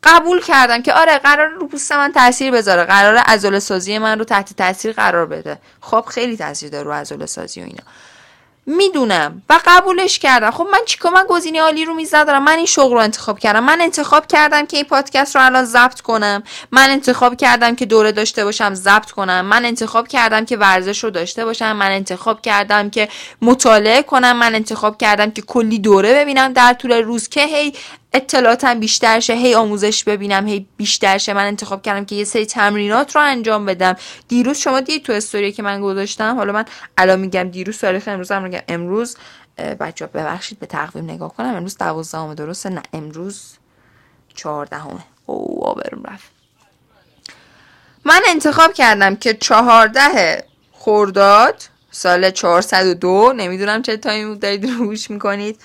قبول 0.03 0.41
کردم 0.41 0.81
که 0.81 0.93
آره 0.93 1.17
قرار 1.17 1.47
رو 1.47 1.67
پوست 1.67 1.91
من 1.91 2.11
تاثیر 2.11 2.51
بذاره. 2.51 2.83
قرار 2.83 3.15
عضله 3.17 3.59
سازی 3.59 3.97
من 3.97 4.19
رو 4.19 4.25
تحت 4.25 4.53
تاثیر 4.53 4.91
قرار 4.91 5.25
بده. 5.25 5.59
خب 5.81 6.05
خیلی 6.07 6.37
تاثیر 6.37 6.69
داره 6.69 6.83
رو 6.83 6.91
عضله 6.91 7.25
سازی 7.25 7.61
و 7.61 7.63
اینا. 7.63 7.83
می‌دونم 8.69 9.41
و 9.49 9.59
قبولش 9.65 10.19
کردم. 10.19 10.51
خب 10.51 10.67
من 10.71 10.79
چیکار 10.85 11.13
من 11.13 11.25
گزینه 11.29 11.61
عالی 11.61 11.85
رو 11.85 11.93
میز 11.93 12.15
ندارم. 12.15 12.43
من 12.43 12.57
این 12.57 12.65
شغل 12.65 12.93
رو 12.93 12.99
انتخاب 12.99 13.39
کردم. 13.39 13.63
من 13.63 13.81
انتخاب 13.81 14.27
کردم 14.27 14.65
که 14.65 14.77
این 14.77 14.85
پادکست 14.85 15.35
رو 15.35 15.45
الان 15.45 15.65
ضبط 15.65 16.01
کنم. 16.01 16.43
من 16.71 16.89
انتخاب 16.89 17.35
کردم 17.35 17.75
که 17.75 17.85
دوره 17.85 18.11
داشته 18.11 18.43
باشم 18.43 18.73
ضبط 18.73 19.11
کنم. 19.11 19.45
من 19.45 19.65
انتخاب 19.65 20.07
کردم 20.07 20.45
که 20.45 20.57
ورزش 20.57 21.03
رو 21.03 21.09
داشته 21.09 21.45
باشم. 21.45 21.71
من 21.71 21.91
انتخاب 21.91 22.41
کردم 22.41 22.89
که 22.89 23.09
مطالعه 23.41 24.03
کنم. 24.03 24.37
من 24.37 24.55
انتخاب 24.55 24.97
کردم 24.97 25.31
که 25.31 25.41
کلی 25.41 25.79
دوره 25.79 26.13
ببینم 26.13 26.53
در 26.53 26.73
طول 26.73 26.91
روز 26.91 27.29
که 27.29 27.45
هی 27.45 27.73
اطلاعاتم 28.13 28.79
بیشتر 28.79 29.19
شه. 29.19 29.33
هی 29.33 29.55
آموزش 29.55 30.03
ببینم 30.03 30.47
هی 30.47 30.67
بیشتر 30.77 31.17
شه. 31.17 31.33
من 31.33 31.45
انتخاب 31.45 31.81
کردم 31.81 32.05
که 32.05 32.15
یه 32.15 32.23
سری 32.23 32.45
تمرینات 32.45 33.15
رو 33.15 33.21
انجام 33.21 33.65
بدم. 33.65 33.95
دیروز 34.27 34.57
شما 34.57 34.79
دید 34.79 35.03
تو 35.03 35.13
استوری 35.13 35.51
که 35.51 35.63
من 35.63 35.81
گذاشتم؟ 35.81 36.35
حالا 36.35 36.53
من 36.53 36.65
الان 36.97 37.19
میگم 37.19 37.43
دیروز 37.43 37.77
تاریخ 37.77 38.07
امروز 38.07 38.31
هم 38.31 38.43
میگم. 38.43 38.61
امروز 38.67 39.17
بچه 39.79 40.05
ببخشید 40.05 40.59
به 40.59 40.65
تقویم 40.65 41.05
نگاه 41.05 41.33
کنم. 41.33 41.55
امروز 41.55 41.77
دوازدهم 41.77 42.33
درسته. 42.33 42.69
نه 42.69 42.81
امروز 42.93 43.53
چهاردهمه. 44.35 45.03
او 45.25 45.67
آبرم 45.67 46.03
رفت. 46.03 46.31
من 48.05 48.21
انتخاب 48.27 48.73
کردم 48.73 49.15
که 49.15 49.33
چهارده 49.33 50.43
خورداد 50.71 51.63
سال 51.91 52.31
402 52.31 53.33
نمی‌دونم 53.33 53.81
چه 53.81 53.97
تایمی 53.97 54.37
دارید 54.37 54.69
روش 54.69 55.11
می‌کنید. 55.11 55.59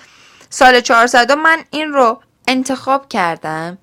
سال 0.49 0.81
400 0.81 1.31
من 1.31 1.63
این 1.69 1.93
رو 1.93 2.21
انتخاب 2.47 3.09
کردم 3.09 3.77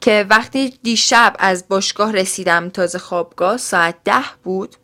که 0.00 0.26
وقتی 0.30 0.78
دیشب 0.82 1.36
از 1.38 1.68
باشگاه 1.68 2.12
رسیدم 2.12 2.68
تازه 2.68 2.98
خوابگاه 2.98 3.56
ساعت 3.56 3.94
ده 4.04 4.24
بود 4.44 4.76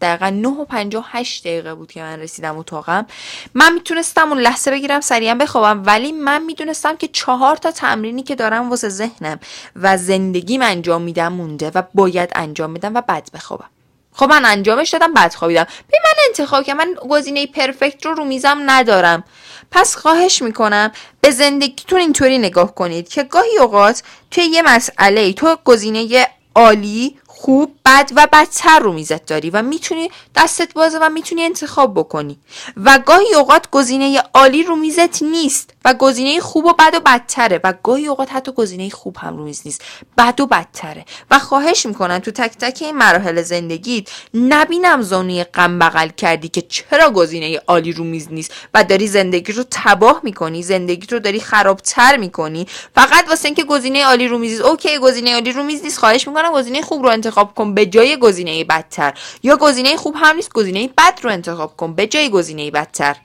دقیقا 0.00 0.30
9 0.30 0.48
و 0.48 0.64
58 0.64 1.44
دقیقه 1.44 1.74
بود 1.74 1.92
که 1.92 2.02
من 2.02 2.20
رسیدم 2.20 2.58
اتاقم. 2.58 3.06
من 3.54 3.72
می‌تونستم 3.72 4.28
اون 4.28 4.38
لحظه 4.38 4.70
بگیرم 4.70 5.00
سریعا 5.00 5.34
بخوابم 5.34 5.82
ولی 5.86 6.12
من 6.12 6.42
می‌دونستم 6.42 6.96
که 6.96 7.08
چهار 7.08 7.56
تا 7.56 7.70
تمرینی 7.70 8.22
که 8.22 8.34
دارم 8.34 8.70
واسه 8.70 8.88
ذهنم 8.88 9.40
و 9.76 9.96
زندگیم 9.96 10.62
انجام 10.62 11.02
میدم 11.02 11.32
مونده 11.32 11.70
و 11.74 11.82
باید 11.94 12.30
انجام 12.34 12.70
میدم 12.70 12.94
و 12.94 13.00
بعد 13.00 13.28
بخوابم. 13.34 13.70
خب 14.14 14.24
من 14.30 14.44
انجامش 14.44 14.90
دادم 14.90 15.12
بعد 15.12 15.34
خوابیدم 15.34 15.66
به 15.90 15.98
من 16.04 16.12
انتخاب 16.28 16.64
که 16.64 16.74
من 16.74 16.94
گزینه 17.08 17.46
پرفکت 17.46 18.06
رو 18.06 18.14
رو 18.14 18.24
میزم 18.24 18.62
ندارم. 18.66 19.24
پس 19.70 19.96
خواهش 19.96 20.42
می‌کنم 20.42 20.92
به 21.20 21.30
زندگیتون 21.30 22.00
اینطوری 22.00 22.38
نگاه 22.38 22.74
کنید 22.74 23.08
که 23.08 23.22
گاهی 23.22 23.58
اوقات 23.58 24.02
توی 24.30 24.44
یه 24.44 24.62
مسئله 24.62 25.32
تو 25.32 25.56
گزینه 25.64 26.28
عالی 26.54 27.18
خوب 27.44 27.74
بد 27.84 28.10
و 28.16 28.28
بدتر 28.32 28.78
رو 28.78 28.92
میزت 28.92 29.26
داری 29.26 29.50
و 29.50 29.62
می‌تونی 29.62 30.10
دستت 30.34 30.72
بازه 30.74 30.98
و 30.98 31.08
می‌تونی 31.08 31.42
انتخاب 31.42 31.94
بکنی. 31.94 32.38
و 32.76 32.98
گاهی 33.06 33.34
اوقات 33.34 33.70
گزینه 33.70 34.22
عالی 34.34 34.62
رو 34.62 34.76
میزت 34.76 35.22
نیست 35.22 35.70
و 35.84 35.94
گزینه 35.94 36.40
خوب 36.40 36.64
و 36.64 36.72
بد 36.72 36.94
و 36.94 37.00
بدتره 37.00 37.60
و 37.64 37.74
گاهی 37.82 38.06
اوقات 38.06 38.32
حتی 38.32 38.52
گزینه 38.52 38.90
خوب 38.90 39.16
هم 39.16 39.36
رو 39.36 39.44
میز 39.44 39.62
نیست. 39.64 39.82
بد 40.18 40.40
و 40.40 40.46
بدتره. 40.46 41.04
و 41.30 41.38
خواهش 41.38 41.86
می‌کنن 41.86 42.18
تو 42.18 42.30
تک 42.30 42.52
تک 42.58 42.78
این 42.82 42.96
مراحل 42.96 43.42
زندگیت 43.42 44.08
نبینم 44.34 45.02
زونی 45.02 45.44
غم 45.44 45.78
بغل 45.78 46.08
کردی 46.08 46.48
که 46.48 46.62
چرا 46.62 47.10
گزینه 47.10 47.60
عالی 47.66 47.92
رو 47.92 48.04
میز 48.04 48.28
نیست 48.30 48.52
و 48.74 48.84
داری 48.84 49.06
زندگی 49.06 49.52
رو 49.52 49.64
تباه 49.70 50.20
می‌کنی 50.22 50.62
زندگی 50.62 51.06
رو 51.06 51.18
داری 51.18 51.40
خرابتر 51.40 52.16
می‌کنی. 52.16 52.66
فقط 52.94 53.28
واسه 53.28 53.46
اینکه 53.46 53.64
گزینه 53.64 54.04
عالی 54.04 54.28
رو 54.28 54.38
میز 54.38 54.60
okay 54.60 54.98
گزینه 54.98 55.34
عالی 55.34 55.52
رو 55.52 55.62
میز 55.62 55.82
نیست. 55.82 55.98
خواهش 55.98 56.28
می‌کنم 56.28 56.52
گزینه 56.52 56.82
خوب 56.82 57.02
رو 57.02 57.08
انتخاب 57.08 57.33
کن 57.34 57.74
به 57.74 57.86
جای 57.86 58.16
گزینه 58.16 58.64
بدتر. 58.64 59.14
یا 59.42 59.56
گزینه 59.56 59.96
خوب 59.96 60.14
هم 60.18 60.36
نیست 60.36 60.52
گزینه 60.52 60.88
بد 60.98 61.18
رو 61.22 61.30
انتخاب 61.30 61.76
کن 61.76 61.94
به 61.94 62.06
جای 62.06 62.30
گزینه 62.30 62.70
بدتر. 62.70 63.16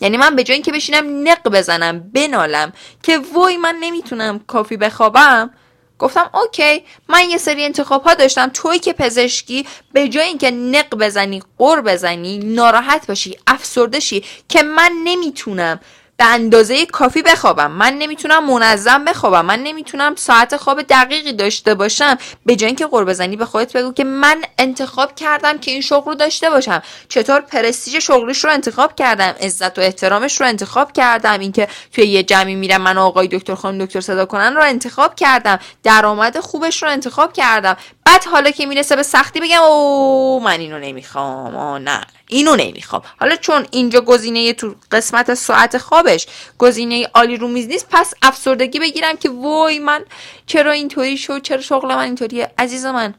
یعنی 0.00 0.16
من 0.16 0.36
به 0.36 0.44
جای 0.44 0.54
اینکه 0.54 0.72
بشینم 0.72 1.28
نق 1.28 1.48
بزنم 1.48 2.10
بنالم 2.14 2.72
که 3.02 3.20
وای 3.34 3.56
من 3.56 3.76
نمی‌تونم 3.80 4.38
کافی 4.38 4.76
بخوابم 4.76 5.50
گفتم 5.98 6.30
okay 6.34 6.84
من 7.08 7.30
یه 7.30 7.38
سری 7.38 7.64
انتخاب 7.64 8.02
ها 8.02 8.14
داشتم 8.14 8.48
تویی 8.48 8.78
که 8.78 8.92
پزشکی 8.92 9.66
به 9.92 10.08
جای 10.08 10.26
اینکه 10.26 10.50
نق 10.50 10.94
بزنی 10.94 11.42
قر 11.58 11.80
بزنی 11.80 12.38
ناراحت 12.38 13.06
باشی 13.06 13.38
افسرده 13.46 14.00
شی 14.00 14.24
که 14.48 14.62
من 14.62 14.92
نمی‌تونم 15.04 15.80
به 16.16 16.24
اندازه 16.24 16.86
کافی 16.86 17.22
بخوابم. 17.22 17.70
من 17.70 17.94
نمی‌تونم 17.94 18.50
منظم 18.50 19.04
بخوابم. 19.04 19.44
من 19.44 19.58
نمی‌تونم 19.62 20.14
ساعت 20.16 20.56
خواب 20.56 20.82
دقیقی 20.82 21.32
داشته 21.32 21.74
باشم. 21.74 22.18
به 22.46 22.56
جای 22.56 22.66
اینکه 22.66 22.86
قرب 22.86 23.08
بزنی 23.08 23.36
به 23.36 23.44
خودت 23.44 23.76
بگو 23.76 23.92
که 23.92 24.04
من 24.04 24.42
انتخاب 24.58 25.14
کردم 25.14 25.58
که 25.58 25.70
این 25.70 25.80
شغل 25.80 26.10
رو 26.10 26.14
داشته 26.14 26.50
باشم. 26.50 26.82
چطور 27.08 27.40
پرستیژ 27.40 27.96
شغلیش 27.96 28.44
رو 28.44 28.50
انتخاب 28.50 28.94
کردم؟ 28.94 29.34
عزت 29.40 29.78
و 29.78 29.80
احترامش 29.80 30.40
رو 30.40 30.46
انتخاب 30.46 30.92
کردم. 30.92 31.40
اینکه 31.40 31.68
توی 31.92 32.04
یه 32.04 32.22
جمعی 32.22 32.54
میرم 32.54 32.80
من 32.80 32.98
آقای 32.98 33.28
دکتر 33.28 33.54
خانم 33.54 33.84
دکتر 33.84 34.00
صدا 34.00 34.26
کنن 34.26 34.54
رو 34.54 34.62
انتخاب 34.62 35.14
کردم. 35.14 35.58
درآمد 35.82 36.40
خوبش 36.40 36.82
رو 36.82 36.88
انتخاب 36.88 37.32
کردم. 37.32 37.76
بعد 38.04 38.24
حالا 38.24 38.50
که 38.50 38.66
می‌رسه 38.66 38.96
به 38.96 39.02
سختی 39.02 39.40
بگم 39.40 39.62
او 39.62 40.40
من 40.44 40.60
اینو 40.60 40.78
نمی‌خوام. 40.78 41.56
آ 41.56 41.78
نه 41.78 42.00
اینو 42.28 42.56
نمی‌خوام. 42.56 43.02
حالا 43.20 43.36
چون 43.36 43.66
اینجا 43.70 44.00
گزینه 44.00 44.52
تو 44.52 44.74
قسمت 44.90 45.34
ساعت 45.34 45.78
خوابش 45.78 46.26
گزینه 46.58 47.06
عالی 47.14 47.36
رو 47.36 47.48
میز 47.48 47.66
نیست 47.66 47.86
پس 47.90 48.14
افسردگی 48.22 48.80
بگیرم 48.80 49.16
که 49.16 49.30
وای 49.30 49.78
من 49.78 50.04
چرا 50.46 50.72
اینطوری 50.72 51.16
شد 51.16 51.42
چرا 51.42 51.60
شغل 51.60 51.88
من 51.88 51.98
اینطوریه. 51.98 52.50
عزیز 52.58 52.86
من 52.86 53.14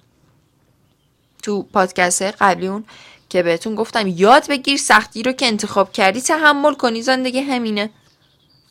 تو 1.43 1.63
پادکست 1.63 2.21
قبلی 2.21 2.67
اون 2.67 2.83
که 3.29 3.43
بهتون 3.43 3.75
گفتم 3.75 4.07
یاد 4.07 4.47
بگیر 4.47 4.77
سختی 4.77 5.23
رو 5.23 5.31
که 5.31 5.45
انتخاب 5.45 5.91
کردی 5.91 6.21
تحمل 6.21 6.73
کنی 6.73 7.01
زندگی 7.01 7.39
همینه. 7.39 7.89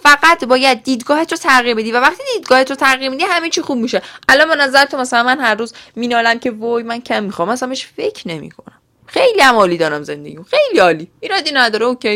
فقط 0.03 0.45
باید 0.45 0.83
دیدگاهت 0.83 1.33
رو 1.33 1.39
تغییر 1.39 1.75
بدی 1.75 1.93
و 1.93 2.01
وقتی 2.01 2.23
دیدگاهت 2.35 2.71
رو 2.71 2.77
تغییر 2.77 3.11
میدی 3.11 3.25
همه 3.25 3.51
چی 3.51 3.63
خوب 3.63 3.79
میشه. 3.79 4.03
الان 4.29 4.49
به 4.49 4.55
نظر 4.55 4.85
تو 4.85 4.99
مثلا 4.99 5.23
من 5.23 5.41
هر 5.41 5.55
روز 5.55 5.75
مینالم 5.97 6.39
که 6.39 6.51
وای 6.51 6.83
من 6.83 7.01
کم 7.01 7.23
می‌خوام 7.23 7.49
مثلا 7.49 7.69
بهش 7.69 7.87
فکر 7.87 8.29
نمی‌کنم. 8.29 8.79
خیلی 9.07 9.41
هم 9.41 9.55
عالی 9.55 9.77
دارم 9.77 10.03
زندگیم 10.03 10.43
خیلی 10.43 10.79
عالی. 10.79 11.11
ایرادی 11.21 11.51
نداره 11.53 11.87
اوکی. 11.87 12.15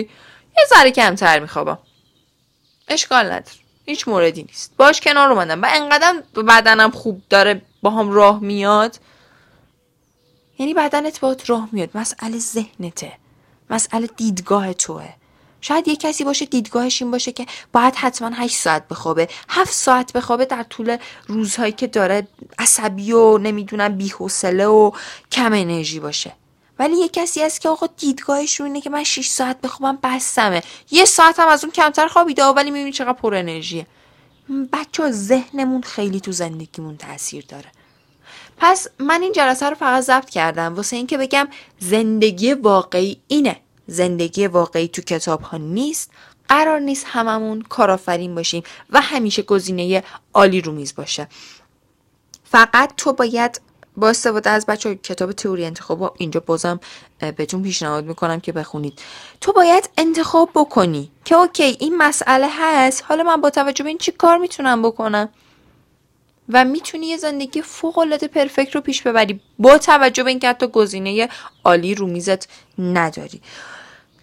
یه 0.59 0.65
ذره 0.69 0.91
کمتر 0.91 1.39
میخوابم. 1.39 1.79
اشکال 2.89 3.25
نداره. 3.27 3.57
هیچ 3.87 4.09
موردی 4.09 4.43
نیست. 4.43 4.73
باش 4.77 5.01
کنار 5.01 5.33
اومدم. 5.33 5.63
و 5.63 5.67
انقدر 5.71 6.23
بدنم 6.49 6.91
خوب 6.91 7.23
داره 7.31 7.63
با 7.83 7.91
هم 7.91 8.11
راه 8.11 8.41
میاد. 8.41 8.97
یعنی 10.59 10.75
بدنت 10.75 11.21
باید 11.21 11.43
راه 11.47 11.69
میاد. 11.73 11.91
مسئله 11.95 12.39
ذهنته. 12.39 13.13
مسئله 13.71 14.07
دیدگاه 14.07 14.73
توه. 14.73 15.09
شاید 15.67 15.89
یه 15.89 15.97
کسی 15.97 16.25
باشه 16.25 16.45
دیدگاهش 16.45 17.03
این 17.03 17.11
باشه 17.11 17.33
که 17.33 17.47
باید 17.73 17.95
حتما 17.95 18.31
8 18.35 18.57
ساعت 18.57 18.89
بخوابه 18.89 19.29
7 19.49 19.73
ساعت 19.73 20.13
بخوابه 20.13 20.45
در 20.45 20.63
طول 20.63 20.97
روزهایی 21.27 21.73
که 21.73 21.87
داره 21.87 22.29
عصبی 22.59 23.13
و 23.13 23.39
نمی‌دونم 23.39 23.97
بی‌حوصله 23.97 24.67
و 24.67 24.91
کم 25.33 25.53
انرژی 25.53 26.01
باشه. 26.01 26.33
ولی 26.79 26.97
یه 26.97 27.09
کسی 27.09 27.43
هست 27.43 27.61
که 27.61 27.69
آقا 27.69 27.87
دیدگاهش 27.97 28.61
اینه 28.61 28.81
که 28.81 28.91
من 28.91 29.05
6 29.05 29.29
ساعت 29.29 29.61
بخوابم 29.61 29.99
بستمه. 30.03 30.63
یه 30.91 31.05
ساعت 31.05 31.41
هم 31.41 31.49
از 31.49 31.65
اون 31.65 31.73
کمتر 31.73 32.07
خوابیده 32.09 32.45
ولی 32.45 32.71
می‌بینی 32.71 32.93
چقدر 32.93 33.13
پر 33.13 33.35
انرژیه. 33.35 33.87
بچه 34.73 35.11
ذهنمون 35.11 35.83
خیلی 35.83 36.21
تو 36.21 36.33
زندگیمون 36.33 36.97
تاثیر 36.97 37.45
داره. 37.49 37.73
پس 38.57 38.87
من 38.99 39.23
این 39.23 39.33
جلسه 39.33 39.69
رو 39.69 39.75
فقط 39.75 40.03
ضبط 40.03 40.31
کردم. 40.31 40.75
واسه 40.75 40.97
اینکه 40.97 41.19
بگم 41.19 41.49
زندگی 41.79 42.53
واقعی 42.53 43.21
اینه. 43.29 43.66
زندگی 43.87 44.47
واقعی 44.47 44.89
تو 44.89 45.03
کتاب 45.03 45.43
ها 45.43 45.59
نیست. 45.59 46.11
قرار 46.49 46.79
نیست 46.79 47.07
هممون 47.09 47.63
کارآفرین 47.63 48.35
باشیم 48.35 48.63
و 48.91 49.01
همیشه 49.01 49.43
گزینه 49.43 50.03
عالی 50.35 50.61
رو 50.61 50.73
میز 50.73 50.95
باشه. 50.95 51.29
فقط 52.45 52.93
تو 52.97 53.13
باید 53.13 53.61
با 53.97 54.09
استفاده 54.09 54.51
از 54.51 54.67
بچه 54.67 54.95
کتاب 54.95 55.33
تئوری 55.33 55.65
انتخاب 55.65 56.15
اینجا 56.19 56.41
بازم 56.41 56.81
بهتون 57.37 57.63
پیشنهاد 57.63 58.05
می‌کنم 58.05 58.41
که 58.41 58.53
بخونید. 58.53 58.99
تو 59.41 59.53
باید 59.53 59.91
انتخاب 59.99 60.51
بکنی 60.55 61.11
که 61.25 61.35
اوکی 61.35 61.77
این 61.81 61.97
مسئله 61.97 62.49
هست 62.51 63.05
حالا 63.09 63.23
من 63.23 63.41
با 63.41 63.51
توجه 63.51 63.83
به 63.83 63.89
این 63.89 63.99
چی 63.99 64.13
کار 64.13 64.39
می‌تونم 64.39 64.83
بکنم؟ 64.83 65.29
و 66.49 66.65
می‌تونی 66.65 67.07
یه 67.07 67.17
زندگی 67.17 67.63
فوق 67.63 67.99
العاده 67.99 68.29
پرفکت 68.29 68.75
رو 68.75 68.81
پیش 68.81 69.03
ببری 69.03 69.41
با 69.59 69.79
توجه 69.79 70.23
به 70.23 70.31
اینکه 70.31 70.49
حتی 70.49 70.67
گزینه 70.67 71.29
عالی 71.65 71.95
رو 71.95 72.07
میزت 72.07 72.49
نداری. 72.79 73.41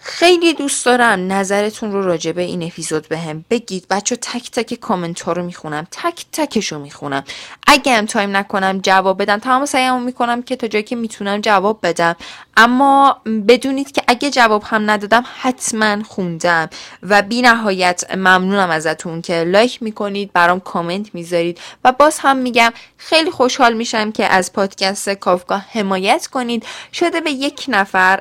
خیلی 0.05 0.53
دوست 0.53 0.85
دارم 0.85 1.31
نظرتون 1.31 1.91
رو 1.91 2.01
راجع 2.01 2.31
به 2.31 2.41
این 2.41 2.63
اپیزود 2.63 3.07
به 3.07 3.17
هم 3.17 3.45
بگید. 3.49 3.85
بچه‌ها 3.89 4.15
تک 4.15 4.51
تک 4.51 4.73
کامنت 4.73 5.21
ها 5.21 5.31
رو 5.31 5.43
می‌خونم 5.43 5.87
تک 5.91 6.25
تکش 6.31 6.71
رو 6.71 6.79
می‌خونم. 6.79 7.23
اگه 7.67 7.97
هم 7.97 8.05
time 8.05 8.37
نکنم 8.37 8.79
جواب 8.83 9.21
بدم. 9.21 9.37
تمام 9.37 9.65
سعیم 9.65 10.01
می‌کنم 10.01 10.41
که 10.43 10.55
تا 10.55 10.67
جایی 10.67 10.83
که 10.83 10.95
می‌تونم 10.95 11.41
جواب 11.41 11.79
بدم. 11.83 12.15
اما 12.57 13.21
بدونید 13.47 13.91
که 13.91 14.01
اگه 14.07 14.29
جواب 14.31 14.63
هم 14.65 14.91
ندادم 14.91 15.23
حتما 15.41 16.03
خوندم. 16.03 16.69
و 17.03 17.21
بی 17.21 17.41
نهایت 17.41 18.15
ممنونم 18.15 18.69
ازتون 18.69 19.21
که 19.21 19.43
like 19.43 19.83
می‌کنید 19.83 20.33
برام 20.33 20.59
کامنت 20.59 21.15
می‌ذارید. 21.15 21.59
و 21.83 21.91
باز 21.91 22.19
هم 22.19 22.37
میگم 22.37 22.73
خیلی 22.97 23.31
خوشحال 23.31 23.73
میشم 23.73 24.11
که 24.11 24.25
از 24.25 24.53
پادکست 24.53 25.09
کافگاه 25.09 25.65
حمایت 25.71 26.27
کنید. 26.27 26.65
شده 26.93 27.21
به 27.21 27.31
یک 27.31 27.65
نفر 27.67 28.19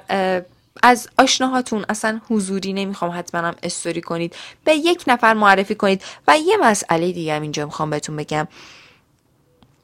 از 0.82 1.08
آشناهاتون 1.18 1.84
اصلا 1.88 2.20
حضوری 2.30 2.72
نمی‌خوام 2.72 3.18
حتما 3.18 3.40
هم 3.40 3.54
استوری 3.62 4.00
کنید. 4.00 4.36
به 4.64 4.74
یک 4.74 5.04
نفر 5.06 5.34
معرفی 5.34 5.74
کنید. 5.74 6.02
و 6.28 6.38
یه 6.38 6.56
مسئله 6.56 7.12
دیگه 7.12 7.34
هم 7.34 7.42
اینجا 7.42 7.64
می‌خوام 7.64 7.90
بهتون 7.90 8.16
بگم. 8.16 8.48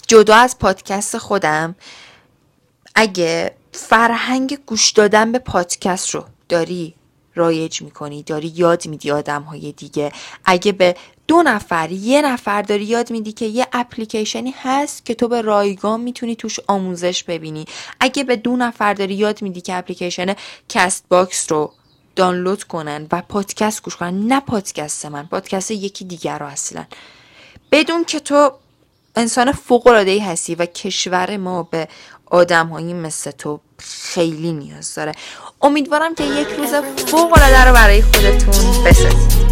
جدا 0.07 0.37
از 0.37 0.59
پادکست 0.59 1.19
خودم 1.19 1.75
اگه 2.95 3.55
فرهنگ 3.73 4.59
گوش 4.67 4.91
دادن 4.91 5.33
به 5.33 5.39
پادکست 5.39 6.11
رو 6.15 6.25
داری 6.49 6.95
رایج 7.39 7.83
می‌کنی 7.83 8.23
داری 8.23 8.53
یاد 8.57 8.89
میدی 8.89 9.11
آدم 9.11 9.43
های 9.43 9.73
دیگه. 9.73 10.13
اگه 10.45 10.73
به 10.73 10.97
دو 11.29 11.43
نفر 11.43 11.91
یه 11.91 12.23
نفر 12.23 12.63
داری 12.63 12.85
یاد 12.85 13.11
میدی 13.11 13.33
که 13.33 13.45
یه 13.45 13.67
اپلیکیشنی 13.73 14.55
هست 14.63 15.05
که 15.05 15.15
تو 15.15 15.29
به 15.29 15.41
رایگان 15.41 16.01
می‌تونی 16.01 16.37
توش 16.37 16.61
آموزش 16.67 17.25
ببینی. 17.25 17.65
اگه 18.01 18.25
به 18.25 18.37
دو 18.37 18.57
نفر 18.57 18.95
داری 18.95 19.15
یاد 19.15 19.43
میدی 19.43 19.61
که 19.61 19.75
اپلیکیشن 19.75 20.35
Castbox 20.69 21.53
رو 21.53 21.73
دانلود 22.17 22.65
کنن 22.65 23.07
و 23.13 23.23
پادکست 23.29 23.83
گوش 23.83 23.97
کنن 23.97 24.27
نه 24.27 24.41
پادکست 24.41 25.07
من 25.07 25.27
پادکست 25.27 25.71
یکی 25.71 26.05
دیگر 26.05 26.39
رو 26.39 26.47
اصلا. 26.47 26.85
بدون 27.73 28.05
که 28.05 28.21
تو 28.21 28.53
انسان 29.19 29.53
فوق 29.53 29.87
العاده 29.87 30.25
هستی 30.25 30.55
و 30.55 30.67
کشور 30.67 31.37
ما 31.37 31.63
به 31.63 31.89
آدم 32.27 32.67
هایی 32.67 32.95
مثل 32.95 33.31
تو 33.31 33.61
خیلی 33.79 34.53
نیاز 34.53 34.95
داره. 34.95 35.13
امیدوارم 35.63 36.15
که 36.15 36.25
یک 36.25 36.49
روز 36.49 36.75
فوق‌العاده 37.07 37.39
رو 37.67 37.73
برای 37.73 38.03
خودتون 38.03 38.85
بسازید. 38.85 39.49